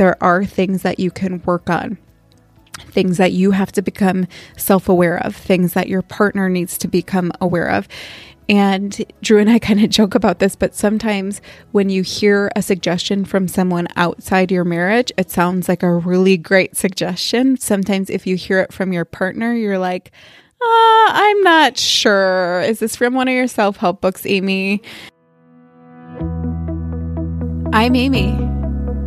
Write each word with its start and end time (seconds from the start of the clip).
there 0.00 0.16
are 0.24 0.46
things 0.46 0.80
that 0.80 0.98
you 0.98 1.10
can 1.10 1.42
work 1.42 1.68
on 1.68 1.98
things 2.86 3.18
that 3.18 3.32
you 3.32 3.50
have 3.50 3.70
to 3.70 3.82
become 3.82 4.26
self 4.56 4.88
aware 4.88 5.18
of, 5.18 5.36
things 5.36 5.74
that 5.74 5.86
your 5.86 6.00
partner 6.00 6.48
needs 6.48 6.78
to 6.78 6.88
become 6.88 7.30
aware 7.38 7.68
of. 7.68 7.86
And 8.48 9.04
Drew 9.20 9.38
and 9.38 9.50
I 9.50 9.58
kind 9.68 9.84
of 9.84 9.90
joke 9.90 10.14
about 10.14 10.38
this, 10.38 10.56
but 10.56 10.74
sometimes 10.74 11.42
when 11.72 11.90
you 11.90 12.02
hear 12.02 12.50
a 12.56 12.62
suggestion 12.62 13.26
from 13.26 13.46
someone 13.46 13.88
outside 13.96 14.50
your 14.50 14.64
marriage, 14.64 15.12
it 15.18 15.30
sounds 15.30 15.68
like 15.68 15.82
a 15.82 15.92
really 15.92 16.38
great 16.38 16.74
suggestion. 16.78 17.58
Sometimes 17.58 18.08
if 18.08 18.26
you 18.26 18.36
hear 18.36 18.60
it 18.60 18.72
from 18.72 18.94
your 18.94 19.04
partner, 19.04 19.52
you're 19.52 19.78
like, 19.78 20.10
uh, 20.62 21.06
I'm 21.12 21.42
not 21.42 21.76
sure. 21.76 22.62
Is 22.62 22.78
this 22.78 22.96
from 22.96 23.12
one 23.12 23.28
of 23.28 23.34
your 23.34 23.48
self 23.48 23.76
help 23.76 24.00
books, 24.00 24.24
Amy? 24.24 24.80
I'm 27.74 27.94
Amy. 27.94 28.49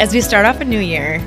As 0.00 0.12
we 0.12 0.20
start 0.20 0.44
off 0.44 0.60
a 0.60 0.64
new 0.64 0.80
year, 0.80 1.20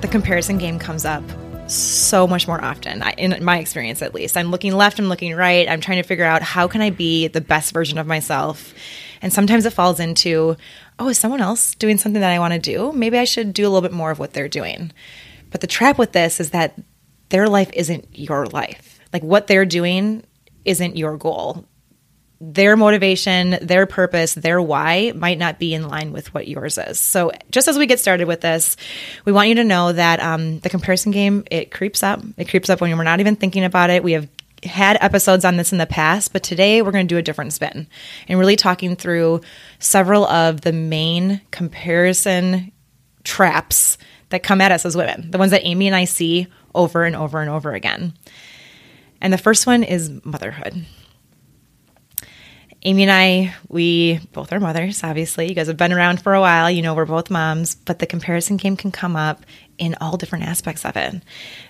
the 0.00 0.08
comparison 0.08 0.56
game 0.56 0.78
comes 0.78 1.04
up 1.04 1.22
so 1.68 2.26
much 2.26 2.48
more 2.48 2.62
often 2.64 3.02
in 3.18 3.44
my 3.44 3.58
experience 3.58 4.00
at 4.00 4.14
least. 4.14 4.38
I'm 4.38 4.50
looking 4.50 4.72
left 4.72 4.98
i'm 4.98 5.08
looking 5.10 5.34
right 5.34 5.68
i'm 5.68 5.82
trying 5.82 6.02
to 6.02 6.08
figure 6.08 6.24
out 6.24 6.42
how 6.42 6.66
can 6.66 6.80
i 6.80 6.90
be 6.90 7.28
the 7.28 7.42
best 7.42 7.72
version 7.72 7.98
of 7.98 8.06
myself. 8.06 8.72
And 9.20 9.32
sometimes 9.32 9.66
it 9.66 9.74
falls 9.74 10.00
into 10.00 10.56
oh 10.98 11.10
is 11.10 11.18
someone 11.18 11.42
else 11.42 11.74
doing 11.74 11.98
something 11.98 12.22
that 12.22 12.32
i 12.32 12.38
want 12.38 12.54
to 12.54 12.58
do? 12.58 12.90
Maybe 12.92 13.18
i 13.18 13.24
should 13.24 13.52
do 13.52 13.64
a 13.64 13.68
little 13.68 13.82
bit 13.82 13.92
more 13.92 14.10
of 14.10 14.18
what 14.18 14.32
they're 14.32 14.48
doing. 14.48 14.90
But 15.50 15.60
the 15.60 15.66
trap 15.66 15.98
with 15.98 16.12
this 16.12 16.40
is 16.40 16.50
that 16.50 16.80
their 17.28 17.48
life 17.48 17.70
isn't 17.74 18.18
your 18.18 18.46
life. 18.46 18.98
Like 19.12 19.22
what 19.22 19.46
they're 19.46 19.66
doing 19.66 20.24
isn't 20.64 20.96
your 20.96 21.18
goal 21.18 21.66
their 22.52 22.76
motivation, 22.76 23.56
their 23.62 23.86
purpose, 23.86 24.34
their 24.34 24.60
why 24.60 25.12
might 25.14 25.38
not 25.38 25.58
be 25.58 25.72
in 25.72 25.88
line 25.88 26.12
with 26.12 26.32
what 26.34 26.46
yours 26.46 26.78
is. 26.78 27.00
So, 27.00 27.32
just 27.50 27.68
as 27.68 27.78
we 27.78 27.86
get 27.86 28.00
started 28.00 28.28
with 28.28 28.40
this, 28.40 28.76
we 29.24 29.32
want 29.32 29.48
you 29.48 29.54
to 29.56 29.64
know 29.64 29.92
that 29.92 30.20
um, 30.20 30.58
the 30.60 30.68
comparison 30.68 31.12
game 31.12 31.44
it 31.50 31.70
creeps 31.70 32.02
up. 32.02 32.22
It 32.36 32.48
creeps 32.48 32.68
up 32.68 32.80
when 32.80 32.96
we're 32.96 33.04
not 33.04 33.20
even 33.20 33.36
thinking 33.36 33.64
about 33.64 33.90
it. 33.90 34.04
We 34.04 34.12
have 34.12 34.28
had 34.62 34.98
episodes 35.00 35.44
on 35.44 35.56
this 35.56 35.72
in 35.72 35.78
the 35.78 35.86
past, 35.86 36.32
but 36.32 36.42
today 36.42 36.82
we're 36.82 36.92
going 36.92 37.06
to 37.06 37.14
do 37.14 37.18
a 37.18 37.22
different 37.22 37.52
spin 37.52 37.86
and 38.28 38.38
really 38.38 38.56
talking 38.56 38.96
through 38.96 39.40
several 39.78 40.26
of 40.26 40.62
the 40.62 40.72
main 40.72 41.40
comparison 41.50 42.72
traps 43.24 43.98
that 44.30 44.42
come 44.42 44.60
at 44.60 44.72
us 44.72 44.84
as 44.84 44.96
women, 44.96 45.30
the 45.30 45.38
ones 45.38 45.50
that 45.50 45.64
Amy 45.64 45.86
and 45.86 45.96
I 45.96 46.04
see 46.04 46.46
over 46.74 47.04
and 47.04 47.14
over 47.14 47.40
and 47.40 47.50
over 47.50 47.72
again. 47.72 48.14
And 49.20 49.32
the 49.32 49.38
first 49.38 49.66
one 49.66 49.82
is 49.82 50.10
motherhood. 50.24 50.84
Amy 52.86 53.04
and 53.04 53.12
I, 53.12 53.54
we 53.68 54.20
both 54.32 54.52
are 54.52 54.60
mothers, 54.60 55.02
obviously. 55.02 55.48
You 55.48 55.54
guys 55.54 55.68
have 55.68 55.78
been 55.78 55.92
around 55.92 56.22
for 56.22 56.34
a 56.34 56.40
while. 56.40 56.70
You 56.70 56.82
know, 56.82 56.94
we're 56.94 57.06
both 57.06 57.30
moms, 57.30 57.76
but 57.76 57.98
the 57.98 58.06
comparison 58.06 58.58
game 58.58 58.76
can 58.76 58.92
come 58.92 59.16
up 59.16 59.46
in 59.78 59.96
all 60.02 60.18
different 60.18 60.44
aspects 60.44 60.84
of 60.84 60.94
it. 60.94 61.14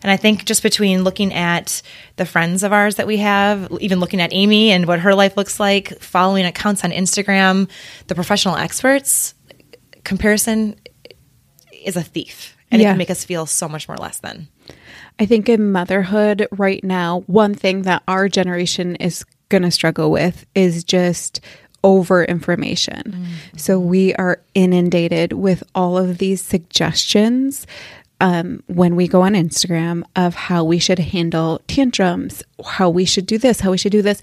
And 0.02 0.10
I 0.10 0.16
think 0.16 0.44
just 0.44 0.62
between 0.62 1.04
looking 1.04 1.32
at 1.32 1.82
the 2.16 2.26
friends 2.26 2.64
of 2.64 2.72
ours 2.72 2.96
that 2.96 3.06
we 3.06 3.18
have, 3.18 3.70
even 3.80 4.00
looking 4.00 4.20
at 4.20 4.32
Amy 4.32 4.72
and 4.72 4.86
what 4.86 5.00
her 5.00 5.14
life 5.14 5.36
looks 5.36 5.60
like, 5.60 6.00
following 6.00 6.44
accounts 6.44 6.82
on 6.82 6.90
Instagram, 6.90 7.70
the 8.08 8.16
professional 8.16 8.56
experts, 8.56 9.34
comparison 10.02 10.74
is 11.84 11.96
a 11.96 12.02
thief 12.02 12.56
and 12.72 12.82
yeah. 12.82 12.88
it 12.88 12.90
can 12.92 12.98
make 12.98 13.10
us 13.10 13.24
feel 13.24 13.46
so 13.46 13.68
much 13.68 13.86
more 13.86 13.96
less 13.96 14.18
than. 14.18 14.48
I 15.20 15.26
think 15.26 15.48
in 15.48 15.70
motherhood 15.70 16.48
right 16.50 16.82
now, 16.82 17.22
one 17.26 17.54
thing 17.54 17.82
that 17.82 18.02
our 18.08 18.28
generation 18.28 18.96
is 18.96 19.24
going 19.54 19.62
to 19.62 19.70
struggle 19.70 20.10
with 20.10 20.44
is 20.56 20.82
just 20.82 21.40
over 21.84 22.24
information. 22.24 23.02
Mm-hmm. 23.06 23.56
So 23.56 23.78
we 23.78 24.14
are 24.14 24.40
inundated 24.54 25.34
with 25.34 25.62
all 25.74 25.96
of 25.96 26.18
these 26.18 26.42
suggestions 26.42 27.66
um, 28.20 28.64
when 28.66 28.96
we 28.96 29.06
go 29.06 29.22
on 29.22 29.34
Instagram 29.34 30.02
of 30.16 30.34
how 30.34 30.64
we 30.64 30.78
should 30.78 30.98
handle 30.98 31.60
tantrums, 31.68 32.42
how 32.64 32.88
we 32.90 33.04
should 33.04 33.26
do 33.26 33.38
this, 33.38 33.60
how 33.60 33.70
we 33.70 33.78
should 33.78 33.92
do 33.92 34.02
this. 34.02 34.22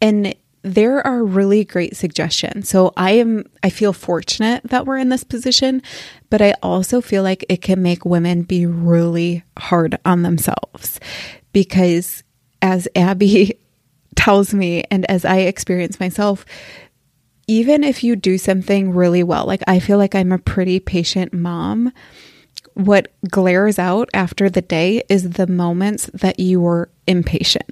And 0.00 0.34
there 0.62 1.06
are 1.06 1.22
really 1.22 1.64
great 1.64 1.96
suggestions. 1.96 2.68
So 2.68 2.92
I 2.96 3.12
am 3.12 3.44
I 3.62 3.70
feel 3.70 3.92
fortunate 3.92 4.62
that 4.64 4.86
we're 4.86 4.96
in 4.96 5.10
this 5.10 5.24
position, 5.24 5.82
but 6.30 6.40
I 6.40 6.54
also 6.62 7.00
feel 7.00 7.22
like 7.22 7.44
it 7.48 7.62
can 7.62 7.82
make 7.82 8.04
women 8.04 8.42
be 8.42 8.64
really 8.66 9.44
hard 9.58 9.98
on 10.04 10.22
themselves 10.22 10.98
because 11.52 12.22
as 12.62 12.88
Abby 12.94 13.58
tells 14.14 14.52
me, 14.54 14.84
and 14.90 15.08
as 15.10 15.24
I 15.24 15.38
experience 15.38 16.00
myself, 16.00 16.44
even 17.46 17.84
if 17.84 18.04
you 18.04 18.16
do 18.16 18.38
something 18.38 18.92
really 18.92 19.22
well, 19.22 19.46
like 19.46 19.62
I 19.66 19.78
feel 19.78 19.98
like 19.98 20.14
I'm 20.14 20.32
a 20.32 20.38
pretty 20.38 20.80
patient 20.80 21.32
mom, 21.32 21.92
what 22.74 23.08
glares 23.28 23.78
out 23.78 24.08
after 24.14 24.48
the 24.48 24.62
day 24.62 25.02
is 25.08 25.30
the 25.30 25.46
moments 25.46 26.08
that 26.14 26.38
you 26.40 26.60
were 26.60 26.90
impatient. 27.06 27.68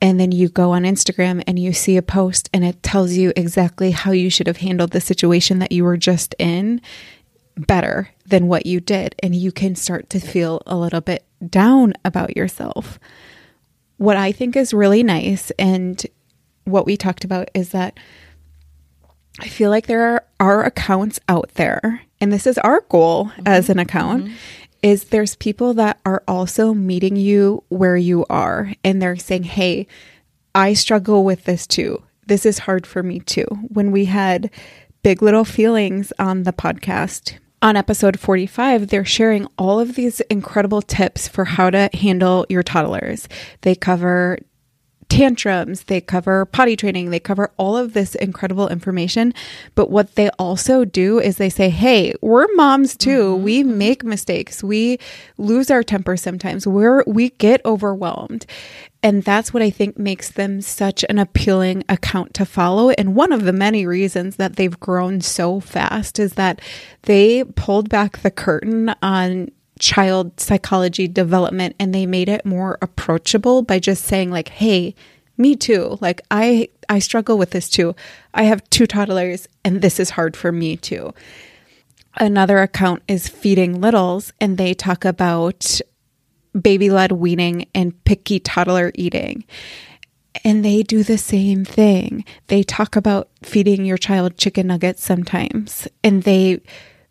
And 0.00 0.18
then 0.18 0.32
you 0.32 0.48
go 0.48 0.72
on 0.72 0.82
Instagram 0.82 1.42
and 1.46 1.58
you 1.58 1.72
see 1.72 1.96
a 1.96 2.02
post 2.02 2.50
and 2.52 2.64
it 2.64 2.82
tells 2.82 3.12
you 3.12 3.32
exactly 3.36 3.92
how 3.92 4.12
you 4.12 4.30
should 4.30 4.46
have 4.46 4.58
handled 4.58 4.90
the 4.90 5.00
situation 5.00 5.58
that 5.60 5.72
you 5.72 5.84
were 5.84 5.96
just 5.96 6.34
in 6.38 6.80
better 7.56 8.10
than 8.26 8.48
what 8.48 8.66
you 8.66 8.80
did. 8.80 9.14
And 9.22 9.34
you 9.34 9.52
can 9.52 9.74
start 9.74 10.10
to 10.10 10.20
feel 10.20 10.62
a 10.66 10.76
little 10.76 11.00
bit 11.00 11.24
down 11.48 11.94
about 12.04 12.36
yourself 12.36 12.98
what 13.96 14.16
I 14.16 14.32
think 14.32 14.56
is 14.56 14.74
really 14.74 15.02
nice 15.02 15.50
and 15.58 16.04
what 16.64 16.86
we 16.86 16.96
talked 16.96 17.24
about 17.24 17.50
is 17.54 17.70
that 17.70 17.98
I 19.40 19.48
feel 19.48 19.70
like 19.70 19.86
there 19.86 20.02
are, 20.02 20.24
are 20.40 20.64
accounts 20.64 21.20
out 21.28 21.50
there, 21.54 22.02
and 22.20 22.32
this 22.32 22.46
is 22.46 22.58
our 22.58 22.82
goal 22.88 23.26
mm-hmm. 23.26 23.42
as 23.46 23.68
an 23.68 23.78
account. 23.78 24.24
Mm-hmm. 24.24 24.34
Is 24.82 25.04
there's 25.04 25.34
people 25.36 25.72
that 25.74 25.98
are 26.04 26.22
also 26.28 26.74
meeting 26.74 27.16
you 27.16 27.64
where 27.68 27.96
you 27.96 28.26
are, 28.28 28.74
and 28.84 29.00
they're 29.00 29.16
saying, 29.16 29.44
Hey, 29.44 29.86
I 30.54 30.74
struggle 30.74 31.24
with 31.24 31.44
this 31.44 31.66
too. 31.66 32.02
This 32.26 32.44
is 32.44 32.60
hard 32.60 32.86
for 32.86 33.02
me 33.02 33.20
too. 33.20 33.46
When 33.68 33.92
we 33.92 34.04
had 34.04 34.50
Big 35.02 35.22
Little 35.22 35.46
Feelings 35.46 36.12
on 36.18 36.42
the 36.42 36.52
podcast, 36.52 37.38
on 37.64 37.76
episode 37.76 38.20
45, 38.20 38.88
they're 38.88 39.06
sharing 39.06 39.46
all 39.56 39.80
of 39.80 39.94
these 39.94 40.20
incredible 40.28 40.82
tips 40.82 41.26
for 41.26 41.46
how 41.46 41.70
to 41.70 41.88
handle 41.94 42.44
your 42.50 42.62
toddlers. 42.62 43.26
They 43.62 43.74
cover 43.74 44.38
tantrums, 45.08 45.84
they 45.84 46.02
cover 46.02 46.44
potty 46.44 46.76
training, 46.76 47.10
they 47.10 47.20
cover 47.20 47.50
all 47.56 47.74
of 47.78 47.94
this 47.94 48.16
incredible 48.16 48.68
information. 48.68 49.32
But 49.74 49.90
what 49.90 50.14
they 50.14 50.28
also 50.38 50.84
do 50.84 51.18
is 51.18 51.38
they 51.38 51.48
say, 51.48 51.70
hey, 51.70 52.14
we're 52.20 52.52
moms 52.54 52.98
too. 52.98 53.34
Mm-hmm. 53.34 53.44
We 53.44 53.62
make 53.62 54.04
mistakes. 54.04 54.62
We 54.62 54.98
lose 55.38 55.70
our 55.70 55.82
temper 55.82 56.18
sometimes. 56.18 56.66
We're 56.66 57.02
we 57.06 57.30
get 57.30 57.64
overwhelmed. 57.64 58.44
And 59.04 59.22
that's 59.22 59.52
what 59.52 59.62
I 59.62 59.68
think 59.68 59.98
makes 59.98 60.30
them 60.30 60.62
such 60.62 61.04
an 61.10 61.18
appealing 61.18 61.84
account 61.90 62.32
to 62.34 62.46
follow. 62.46 62.88
And 62.88 63.14
one 63.14 63.32
of 63.32 63.44
the 63.44 63.52
many 63.52 63.84
reasons 63.84 64.36
that 64.36 64.56
they've 64.56 64.80
grown 64.80 65.20
so 65.20 65.60
fast 65.60 66.18
is 66.18 66.32
that 66.32 66.62
they 67.02 67.44
pulled 67.44 67.90
back 67.90 68.22
the 68.22 68.30
curtain 68.30 68.94
on 69.02 69.50
child 69.78 70.40
psychology 70.40 71.06
development 71.06 71.76
and 71.78 71.94
they 71.94 72.06
made 72.06 72.30
it 72.30 72.46
more 72.46 72.78
approachable 72.80 73.60
by 73.60 73.78
just 73.78 74.04
saying 74.04 74.30
like 74.30 74.48
hey 74.48 74.94
me 75.36 75.54
too. 75.54 75.98
Like 76.00 76.22
i 76.30 76.68
i 76.88 76.98
struggle 76.98 77.36
with 77.36 77.50
this 77.50 77.68
too. 77.68 77.94
I 78.32 78.44
have 78.44 78.68
two 78.70 78.86
toddlers 78.86 79.48
and 79.64 79.82
this 79.82 80.00
is 80.00 80.10
hard 80.10 80.34
for 80.34 80.50
me 80.50 80.78
too. 80.78 81.12
Another 82.16 82.58
account 82.58 83.02
is 83.06 83.28
feeding 83.28 83.82
littles 83.82 84.32
and 84.40 84.56
they 84.56 84.72
talk 84.72 85.04
about 85.04 85.78
baby 86.60 86.90
led 86.90 87.12
weaning 87.12 87.66
and 87.74 88.02
picky 88.04 88.38
toddler 88.40 88.92
eating. 88.94 89.44
And 90.44 90.64
they 90.64 90.82
do 90.82 91.02
the 91.02 91.18
same 91.18 91.64
thing. 91.64 92.24
They 92.48 92.62
talk 92.62 92.96
about 92.96 93.28
feeding 93.42 93.84
your 93.84 93.98
child 93.98 94.36
chicken 94.36 94.66
nuggets 94.66 95.04
sometimes, 95.04 95.86
and 96.02 96.24
they 96.24 96.60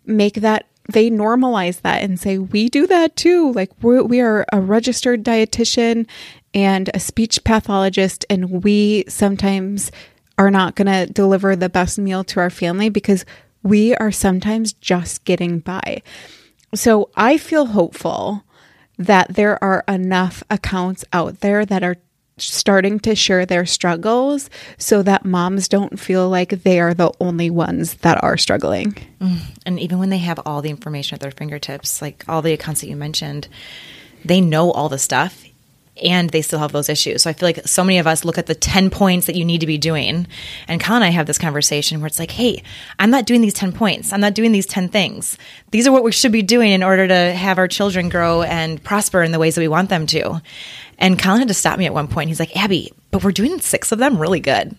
make 0.05 0.35
that 0.35 0.67
they 0.89 1.09
normalize 1.09 1.81
that 1.81 2.03
and 2.03 2.19
say 2.19 2.37
we 2.37 2.67
do 2.67 2.85
that 2.87 3.15
too 3.15 3.51
like 3.53 3.71
we're, 3.81 4.03
we 4.03 4.19
are 4.19 4.45
a 4.51 4.59
registered 4.59 5.23
dietitian 5.23 6.05
and 6.53 6.89
a 6.93 6.99
speech 6.99 7.43
pathologist 7.43 8.25
and 8.29 8.63
we 8.63 9.03
sometimes 9.07 9.91
are 10.37 10.51
not 10.51 10.75
going 10.75 10.87
to 10.87 11.11
deliver 11.13 11.55
the 11.55 11.69
best 11.69 11.97
meal 11.97 12.23
to 12.23 12.39
our 12.39 12.49
family 12.49 12.89
because 12.89 13.23
we 13.61 13.95
are 13.95 14.11
sometimes 14.11 14.73
just 14.73 15.23
getting 15.23 15.59
by 15.59 16.01
so 16.75 17.09
I 17.15 17.37
feel 17.37 17.67
hopeful 17.67 18.43
that 18.97 19.33
there 19.33 19.61
are 19.63 19.83
enough 19.87 20.43
accounts 20.49 21.03
out 21.13 21.39
there 21.39 21.65
that 21.65 21.83
are 21.83 21.97
starting 22.37 22.99
to 22.99 23.15
share 23.15 23.45
their 23.45 23.65
struggles 23.65 24.49
so 24.77 25.03
that 25.03 25.23
moms 25.23 25.67
don't 25.67 25.99
feel 25.99 26.29
like 26.29 26.49
they 26.49 26.79
are 26.79 26.93
the 26.93 27.11
only 27.19 27.49
ones 27.49 27.95
that 27.95 28.23
are 28.23 28.37
struggling. 28.37 28.93
Mm. 29.19 29.39
And 29.65 29.79
even 29.79 29.99
when 29.99 30.09
they 30.09 30.17
have 30.17 30.39
all 30.45 30.61
the 30.61 30.71
information 30.71 31.15
at 31.15 31.21
their 31.21 31.31
fingertips, 31.31 32.01
like 32.01 32.23
all 32.27 32.41
the 32.41 32.53
accounts 32.53 32.81
that 32.81 32.87
you 32.87 32.95
mentioned, 32.95 33.47
they 34.25 34.41
know 34.41 34.71
all 34.71 34.89
the 34.89 34.97
stuff 34.97 35.45
and 36.01 36.29
they 36.31 36.41
still 36.41 36.59
have 36.59 36.71
those 36.71 36.89
issues. 36.89 37.23
So 37.23 37.29
I 37.29 37.33
feel 37.33 37.47
like 37.47 37.67
so 37.67 37.83
many 37.83 37.99
of 37.99 38.07
us 38.07 38.25
look 38.25 38.37
at 38.37 38.47
the 38.47 38.55
10 38.55 38.89
points 38.89 39.27
that 39.27 39.35
you 39.35 39.45
need 39.45 39.61
to 39.61 39.67
be 39.67 39.77
doing. 39.77 40.27
And 40.67 40.81
Kyle 40.81 40.95
and 40.95 41.03
I 41.03 41.09
have 41.09 41.27
this 41.27 41.37
conversation 41.37 41.99
where 41.99 42.07
it's 42.07 42.19
like, 42.19 42.31
hey, 42.31 42.63
I'm 42.97 43.11
not 43.11 43.25
doing 43.25 43.41
these 43.41 43.53
10 43.53 43.73
points. 43.73 44.11
I'm 44.11 44.21
not 44.21 44.33
doing 44.33 44.51
these 44.51 44.65
10 44.65 44.89
things. 44.89 45.37
These 45.71 45.87
are 45.87 45.91
what 45.91 46.03
we 46.03 46.11
should 46.11 46.31
be 46.31 46.41
doing 46.41 46.71
in 46.71 46.83
order 46.83 47.07
to 47.07 47.33
have 47.33 47.57
our 47.57 47.67
children 47.67 48.09
grow 48.09 48.41
and 48.41 48.83
prosper 48.83 49.21
in 49.21 49.31
the 49.31 49.39
ways 49.39 49.55
that 49.55 49.61
we 49.61 49.67
want 49.67 49.89
them 49.89 50.07
to. 50.07 50.41
And 50.97 51.19
Colin 51.19 51.39
had 51.39 51.47
to 51.49 51.53
stop 51.53 51.77
me 51.77 51.85
at 51.85 51.93
one 51.93 52.07
point. 52.07 52.29
He's 52.29 52.39
like, 52.39 52.55
Abby, 52.55 52.91
but 53.11 53.23
we're 53.23 53.31
doing 53.31 53.59
six 53.59 53.91
of 53.91 53.99
them 53.99 54.17
really 54.17 54.39
good. 54.39 54.75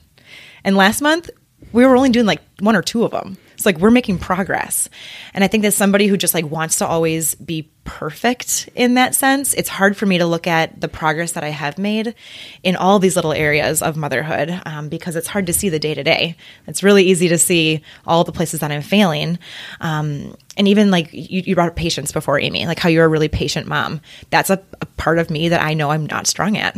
And 0.65 0.77
last 0.77 1.01
month, 1.01 1.31
we 1.73 1.87
were 1.87 1.97
only 1.97 2.11
doing 2.11 2.27
like 2.27 2.41
one 2.61 2.77
or 2.77 2.83
two 2.83 3.05
of 3.05 3.11
them. 3.11 3.37
It's 3.55 3.67
like 3.67 3.79
we're 3.79 3.91
making 3.91 4.19
progress. 4.19 4.89
And 5.33 5.45
I 5.45 5.49
think 5.49 5.63
that 5.63 5.73
somebody 5.73 6.07
who 6.07 6.17
just 6.17 6.35
like 6.35 6.45
wants 6.45 6.79
to 6.79 6.87
always 6.87 7.35
be 7.37 7.71
perfect 7.85 8.69
in 8.75 8.95
that 8.95 9.15
sense, 9.15 9.55
it's 9.55 9.69
hard 9.69 9.97
for 9.97 10.07
me 10.07 10.19
to 10.19 10.27
look 10.27 10.47
at 10.47 10.81
the 10.81 10.89
progress 10.89 11.33
that 11.33 11.45
I 11.45 11.51
have 11.51 11.79
made 11.79 12.15
in 12.63 12.77
all 12.77 12.99
these 12.99 13.15
little 13.15 13.33
areas 13.33 13.83
of 13.83 13.97
motherhood 13.97 14.61
um, 14.67 14.89
because 14.89 15.17
it's 15.17 15.29
hard 15.29 15.47
to 15.47 15.53
see 15.53 15.69
the 15.69 15.79
day 15.79 15.95
to 15.95 16.03
day. 16.03 16.37
It's 16.67 16.83
really 16.83 17.05
easy 17.05 17.29
to 17.29 17.39
see 17.39 17.83
all 18.07 18.25
the 18.25 18.33
places 18.33 18.61
that 18.61 18.73
I'm 18.73 18.83
failing. 18.83 19.39
Um, 19.81 20.37
and 20.57 20.69
even 20.69 20.91
like 20.91 21.13
you, 21.13 21.43
you 21.45 21.55
brought 21.55 21.69
up 21.69 21.77
patience 21.77 22.13
before, 22.13 22.41
Amy, 22.41 22.67
like 22.67 22.79
how 22.79 22.89
you're 22.89 23.05
a 23.05 23.09
really 23.09 23.29
patient 23.29 23.67
mom. 23.67 24.01
That's 24.31 24.51
a, 24.51 24.63
a 24.81 24.87
part 24.87 25.19
of 25.19 25.31
me 25.31 25.51
that 25.51 25.63
I 25.63 25.75
know 25.75 25.91
I'm 25.91 26.07
not 26.07 26.27
strong 26.27 26.57
at. 26.57 26.77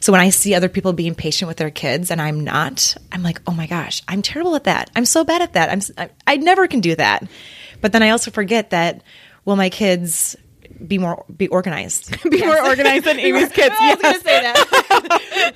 So 0.00 0.12
when 0.12 0.20
I 0.20 0.30
see 0.30 0.54
other 0.54 0.68
people 0.68 0.92
being 0.92 1.14
patient 1.14 1.48
with 1.48 1.58
their 1.58 1.70
kids 1.70 2.10
and 2.10 2.20
I'm 2.20 2.42
not, 2.42 2.96
I'm 3.12 3.22
like, 3.22 3.40
oh 3.46 3.52
my 3.52 3.66
gosh, 3.66 4.02
I'm 4.08 4.22
terrible 4.22 4.56
at 4.56 4.64
that. 4.64 4.90
I'm 4.96 5.04
so 5.04 5.24
bad 5.24 5.42
at 5.42 5.52
that. 5.52 5.70
I'm 5.70 5.80
I, 5.96 6.10
I 6.26 6.36
never 6.36 6.66
can 6.66 6.80
do 6.80 6.94
that. 6.96 7.28
But 7.80 7.92
then 7.92 8.02
I 8.02 8.10
also 8.10 8.30
forget 8.30 8.70
that 8.70 9.02
well, 9.44 9.56
my 9.56 9.70
kids 9.70 10.36
be 10.86 10.98
more 10.98 11.24
be 11.36 11.48
organized. 11.48 12.16
Be 12.30 12.44
more 12.44 12.62
organized 12.62 13.04
than 13.04 13.18
Amy's 13.20 13.48
kids. 13.50 13.74
I 13.78 13.94
was 13.94 14.02
gonna 14.02 14.20
say 14.20 14.40
that. 14.42 15.54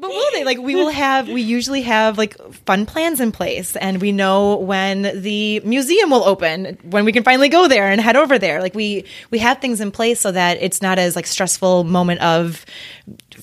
but 0.00 0.10
will 0.10 0.30
they? 0.32 0.44
Like 0.44 0.58
we 0.58 0.74
will 0.74 0.90
have 0.90 1.28
we 1.28 1.42
usually 1.42 1.82
have 1.82 2.18
like 2.18 2.36
fun 2.66 2.86
plans 2.86 3.20
in 3.20 3.32
place 3.32 3.76
and 3.76 4.00
we 4.00 4.12
know 4.12 4.56
when 4.56 5.20
the 5.22 5.60
museum 5.60 6.10
will 6.10 6.24
open, 6.24 6.78
when 6.82 7.04
we 7.04 7.12
can 7.12 7.22
finally 7.22 7.48
go 7.48 7.68
there 7.68 7.90
and 7.90 8.00
head 8.00 8.16
over 8.16 8.38
there. 8.38 8.60
Like 8.60 8.74
we 8.74 9.04
we 9.30 9.38
have 9.38 9.60
things 9.60 9.80
in 9.80 9.90
place 9.90 10.20
so 10.20 10.32
that 10.32 10.58
it's 10.60 10.82
not 10.82 10.98
as 10.98 11.14
like 11.14 11.26
stressful 11.26 11.84
moment 11.84 12.20
of 12.20 12.64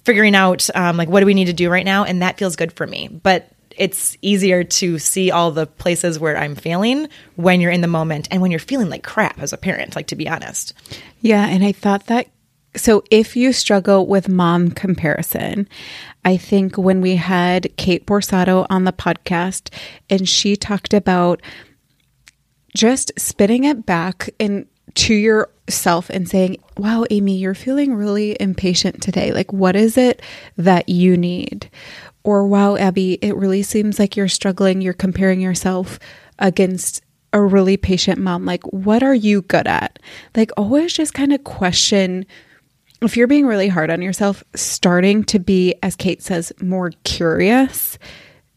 figuring 0.03 0.35
out 0.35 0.69
um, 0.75 0.97
like 0.97 1.09
what 1.09 1.21
do 1.21 1.25
we 1.25 1.33
need 1.33 1.45
to 1.45 1.53
do 1.53 1.69
right 1.69 1.85
now 1.85 2.03
and 2.03 2.21
that 2.21 2.37
feels 2.37 2.55
good 2.55 2.73
for 2.73 2.85
me. 2.85 3.07
But 3.07 3.49
it's 3.77 4.17
easier 4.21 4.63
to 4.63 4.99
see 4.99 5.31
all 5.31 5.51
the 5.51 5.65
places 5.65 6.19
where 6.19 6.37
I'm 6.37 6.55
failing 6.55 7.07
when 7.35 7.61
you're 7.61 7.71
in 7.71 7.81
the 7.81 7.87
moment 7.87 8.27
and 8.31 8.41
when 8.41 8.51
you're 8.51 8.59
feeling 8.59 8.89
like 8.89 9.03
crap 9.03 9.39
as 9.39 9.53
a 9.53 9.57
parent, 9.57 9.95
like 9.95 10.07
to 10.07 10.15
be 10.15 10.27
honest. 10.29 10.73
Yeah. 11.21 11.45
And 11.45 11.63
I 11.63 11.71
thought 11.71 12.07
that 12.07 12.27
so 12.75 13.03
if 13.09 13.35
you 13.35 13.53
struggle 13.53 14.05
with 14.05 14.27
mom 14.27 14.71
comparison, 14.71 15.67
I 16.25 16.37
think 16.37 16.77
when 16.77 17.01
we 17.01 17.15
had 17.15 17.75
Kate 17.77 18.05
Borsato 18.05 18.65
on 18.69 18.83
the 18.83 18.91
podcast 18.91 19.73
and 20.09 20.27
she 20.27 20.55
talked 20.55 20.93
about 20.93 21.41
just 22.75 23.13
spitting 23.17 23.63
it 23.63 23.85
back 23.85 24.29
and 24.39 24.67
to 24.95 25.13
yourself 25.13 26.09
and 26.09 26.27
saying, 26.27 26.57
Wow, 26.77 27.05
Amy, 27.09 27.37
you're 27.37 27.55
feeling 27.55 27.95
really 27.95 28.35
impatient 28.39 29.01
today. 29.01 29.31
Like, 29.31 29.53
what 29.53 29.75
is 29.75 29.97
it 29.97 30.21
that 30.57 30.89
you 30.89 31.17
need? 31.17 31.69
Or, 32.25 32.47
Wow, 32.47 32.75
Abby, 32.75 33.13
it 33.21 33.35
really 33.35 33.61
seems 33.61 33.99
like 33.99 34.17
you're 34.17 34.27
struggling. 34.27 34.81
You're 34.81 34.93
comparing 34.93 35.39
yourself 35.39 35.99
against 36.39 37.01
a 37.31 37.41
really 37.41 37.77
patient 37.77 38.19
mom. 38.19 38.45
Like, 38.45 38.63
what 38.73 39.03
are 39.03 39.13
you 39.13 39.43
good 39.43 39.67
at? 39.67 39.99
Like, 40.35 40.51
always 40.57 40.91
just 40.93 41.13
kind 41.13 41.33
of 41.33 41.43
question 41.43 42.25
if 43.01 43.15
you're 43.15 43.27
being 43.27 43.45
really 43.45 43.67
hard 43.67 43.91
on 43.91 44.01
yourself, 44.01 44.43
starting 44.55 45.23
to 45.25 45.37
be, 45.37 45.75
as 45.83 45.95
Kate 45.95 46.23
says, 46.23 46.51
more 46.61 46.91
curious 47.03 47.99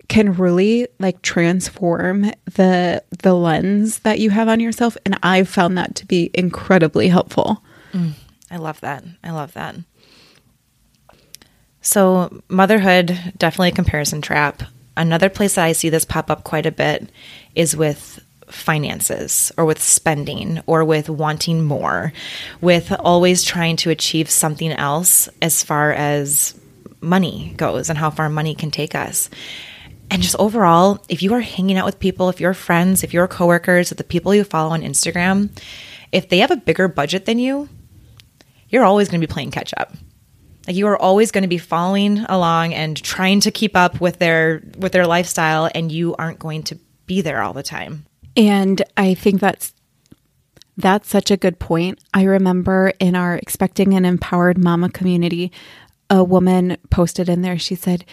can 0.08 0.32
really 0.32 0.88
like 0.98 1.20
transform 1.20 2.32
the 2.54 3.02
the 3.18 3.34
lens 3.34 3.98
that 4.00 4.18
you 4.18 4.30
have 4.30 4.48
on 4.48 4.58
yourself 4.58 4.96
and 5.04 5.18
I've 5.22 5.50
found 5.50 5.76
that 5.76 5.94
to 5.96 6.06
be 6.06 6.30
incredibly 6.32 7.08
helpful. 7.08 7.62
Mm, 7.92 8.12
I 8.50 8.56
love 8.56 8.80
that. 8.80 9.04
I 9.22 9.30
love 9.32 9.52
that. 9.52 9.76
So, 11.88 12.42
motherhood 12.50 13.18
definitely 13.38 13.70
a 13.70 13.72
comparison 13.72 14.20
trap. 14.20 14.62
Another 14.94 15.30
place 15.30 15.54
that 15.54 15.64
I 15.64 15.72
see 15.72 15.88
this 15.88 16.04
pop 16.04 16.30
up 16.30 16.44
quite 16.44 16.66
a 16.66 16.70
bit 16.70 17.08
is 17.54 17.74
with 17.74 18.20
finances 18.44 19.50
or 19.56 19.64
with 19.64 19.80
spending 19.80 20.60
or 20.66 20.84
with 20.84 21.08
wanting 21.08 21.64
more, 21.64 22.12
with 22.60 22.92
always 22.92 23.42
trying 23.42 23.76
to 23.76 23.88
achieve 23.88 24.28
something 24.28 24.70
else 24.70 25.30
as 25.40 25.64
far 25.64 25.94
as 25.94 26.60
money 27.00 27.54
goes 27.56 27.88
and 27.88 27.98
how 27.98 28.10
far 28.10 28.28
money 28.28 28.54
can 28.54 28.70
take 28.70 28.94
us. 28.94 29.30
And 30.10 30.20
just 30.20 30.36
overall, 30.38 31.02
if 31.08 31.22
you 31.22 31.32
are 31.32 31.40
hanging 31.40 31.78
out 31.78 31.86
with 31.86 31.98
people, 31.98 32.28
if 32.28 32.38
you're 32.38 32.52
friends, 32.52 33.02
if 33.02 33.14
you're 33.14 33.26
coworkers, 33.28 33.92
if 33.92 33.96
the 33.96 34.04
people 34.04 34.34
you 34.34 34.44
follow 34.44 34.74
on 34.74 34.82
Instagram, 34.82 35.48
if 36.12 36.28
they 36.28 36.40
have 36.40 36.50
a 36.50 36.56
bigger 36.56 36.86
budget 36.86 37.24
than 37.24 37.38
you, 37.38 37.70
you're 38.68 38.84
always 38.84 39.08
going 39.08 39.22
to 39.22 39.26
be 39.26 39.32
playing 39.32 39.52
catch 39.52 39.72
up. 39.78 39.94
Like 40.68 40.76
you 40.76 40.86
are 40.88 41.00
always 41.00 41.30
going 41.30 41.42
to 41.42 41.48
be 41.48 41.56
following 41.56 42.18
along 42.28 42.74
and 42.74 42.94
trying 42.94 43.40
to 43.40 43.50
keep 43.50 43.74
up 43.74 44.02
with 44.02 44.18
their 44.18 44.62
with 44.76 44.92
their 44.92 45.06
lifestyle 45.06 45.70
and 45.74 45.90
you 45.90 46.14
aren't 46.16 46.38
going 46.38 46.62
to 46.64 46.78
be 47.06 47.22
there 47.22 47.40
all 47.40 47.54
the 47.54 47.62
time. 47.62 48.04
And 48.36 48.82
I 48.94 49.14
think 49.14 49.40
that's 49.40 49.72
that's 50.76 51.08
such 51.08 51.30
a 51.30 51.38
good 51.38 51.58
point. 51.58 52.00
I 52.12 52.24
remember 52.24 52.92
in 53.00 53.16
our 53.16 53.36
expecting 53.36 53.94
an 53.94 54.04
empowered 54.04 54.58
mama 54.58 54.90
community, 54.90 55.52
a 56.10 56.22
woman 56.22 56.76
posted 56.90 57.30
in 57.30 57.40
there, 57.40 57.58
she 57.58 57.74
said, 57.74 58.04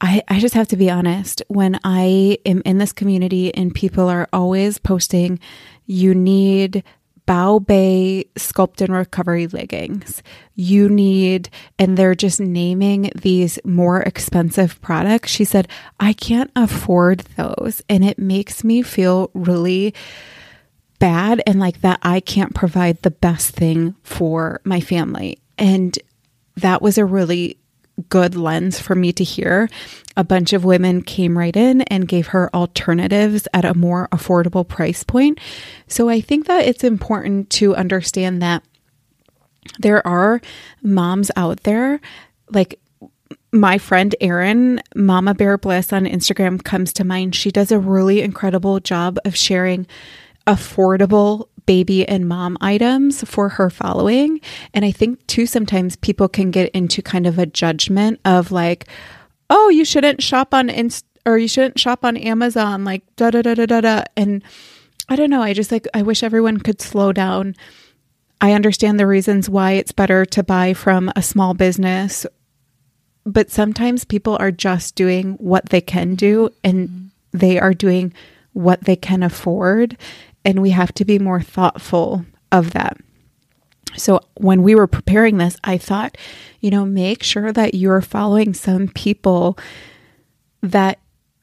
I, 0.00 0.22
I 0.26 0.40
just 0.40 0.54
have 0.54 0.68
to 0.68 0.76
be 0.76 0.90
honest. 0.90 1.42
When 1.48 1.78
I 1.84 2.38
am 2.46 2.62
in 2.64 2.78
this 2.78 2.92
community 2.92 3.54
and 3.54 3.74
people 3.74 4.08
are 4.08 4.26
always 4.32 4.78
posting, 4.78 5.38
you 5.84 6.14
need 6.14 6.82
Bow 7.30 7.60
Bay 7.60 8.24
Sculpt 8.34 8.80
and 8.80 8.92
Recovery 8.92 9.46
leggings. 9.46 10.20
You 10.56 10.88
need, 10.88 11.48
and 11.78 11.96
they're 11.96 12.16
just 12.16 12.40
naming 12.40 13.12
these 13.14 13.56
more 13.64 14.00
expensive 14.00 14.82
products. 14.82 15.30
She 15.30 15.44
said, 15.44 15.68
I 16.00 16.12
can't 16.12 16.50
afford 16.56 17.20
those. 17.36 17.82
And 17.88 18.04
it 18.04 18.18
makes 18.18 18.64
me 18.64 18.82
feel 18.82 19.30
really 19.32 19.94
bad 20.98 21.40
and 21.46 21.60
like 21.60 21.82
that 21.82 22.00
I 22.02 22.18
can't 22.18 22.52
provide 22.52 23.00
the 23.02 23.12
best 23.12 23.54
thing 23.54 23.94
for 24.02 24.60
my 24.64 24.80
family. 24.80 25.38
And 25.56 25.96
that 26.56 26.82
was 26.82 26.98
a 26.98 27.04
really 27.04 27.60
good 28.08 28.34
lens 28.34 28.80
for 28.80 28.94
me 28.94 29.12
to 29.12 29.24
hear. 29.24 29.68
A 30.16 30.24
bunch 30.24 30.52
of 30.52 30.64
women 30.64 31.02
came 31.02 31.36
right 31.36 31.56
in 31.56 31.82
and 31.82 32.08
gave 32.08 32.28
her 32.28 32.54
alternatives 32.54 33.46
at 33.52 33.64
a 33.64 33.74
more 33.74 34.08
affordable 34.12 34.66
price 34.66 35.04
point. 35.04 35.38
So 35.86 36.08
I 36.08 36.20
think 36.20 36.46
that 36.46 36.66
it's 36.66 36.84
important 36.84 37.50
to 37.50 37.76
understand 37.76 38.42
that 38.42 38.62
there 39.78 40.06
are 40.06 40.40
moms 40.82 41.30
out 41.36 41.62
there 41.64 42.00
like 42.50 42.80
my 43.52 43.78
friend 43.78 44.14
Erin, 44.20 44.80
Mama 44.94 45.34
Bear 45.34 45.58
Bliss 45.58 45.92
on 45.92 46.04
Instagram 46.04 46.62
comes 46.62 46.92
to 46.94 47.04
mind. 47.04 47.34
She 47.34 47.50
does 47.50 47.72
a 47.72 47.78
really 47.78 48.20
incredible 48.22 48.80
job 48.80 49.18
of 49.24 49.36
sharing 49.36 49.86
affordable 50.46 51.48
baby 51.70 52.04
and 52.08 52.26
mom 52.26 52.58
items 52.60 53.22
for 53.22 53.48
her 53.48 53.70
following. 53.70 54.40
And 54.74 54.84
I 54.84 54.90
think 54.90 55.24
too, 55.28 55.46
sometimes 55.46 55.94
people 55.94 56.28
can 56.28 56.50
get 56.50 56.68
into 56.72 57.00
kind 57.00 57.28
of 57.28 57.38
a 57.38 57.46
judgment 57.46 58.18
of 58.24 58.50
like, 58.50 58.88
oh, 59.50 59.68
you 59.68 59.84
shouldn't 59.84 60.20
shop 60.20 60.52
on 60.52 60.68
Inst 60.68 61.06
or 61.24 61.38
you 61.38 61.46
shouldn't 61.46 61.78
shop 61.78 62.04
on 62.04 62.16
Amazon, 62.16 62.84
like 62.84 63.04
da 63.14 63.30
da 63.30 63.42
da 63.42 63.54
da 63.54 63.66
da 63.66 63.80
da. 63.82 64.02
And 64.16 64.42
I 65.08 65.14
don't 65.14 65.30
know. 65.30 65.42
I 65.42 65.52
just 65.52 65.70
like, 65.70 65.86
I 65.94 66.02
wish 66.02 66.24
everyone 66.24 66.58
could 66.58 66.82
slow 66.82 67.12
down. 67.12 67.54
I 68.40 68.54
understand 68.54 68.98
the 68.98 69.06
reasons 69.06 69.48
why 69.48 69.74
it's 69.74 69.92
better 69.92 70.24
to 70.24 70.42
buy 70.42 70.74
from 70.74 71.12
a 71.14 71.22
small 71.22 71.54
business, 71.54 72.26
but 73.24 73.48
sometimes 73.48 74.04
people 74.04 74.36
are 74.40 74.50
just 74.50 74.96
doing 74.96 75.34
what 75.34 75.68
they 75.68 75.80
can 75.80 76.16
do 76.16 76.50
and 76.64 76.88
mm-hmm. 76.88 77.38
they 77.38 77.60
are 77.60 77.74
doing 77.74 78.12
what 78.54 78.80
they 78.80 78.96
can 78.96 79.22
afford 79.22 79.96
and 80.44 80.62
we 80.62 80.70
have 80.70 80.92
to 80.94 81.04
be 81.04 81.18
more 81.18 81.40
thoughtful 81.40 82.24
of 82.52 82.72
that. 82.72 82.96
So, 83.96 84.20
when 84.34 84.62
we 84.62 84.74
were 84.74 84.86
preparing 84.86 85.38
this, 85.38 85.56
I 85.64 85.76
thought, 85.76 86.16
you 86.60 86.70
know, 86.70 86.84
make 86.84 87.22
sure 87.22 87.52
that 87.52 87.74
you're 87.74 88.00
following 88.00 88.54
some 88.54 88.88
people 88.88 89.58
that 90.62 90.98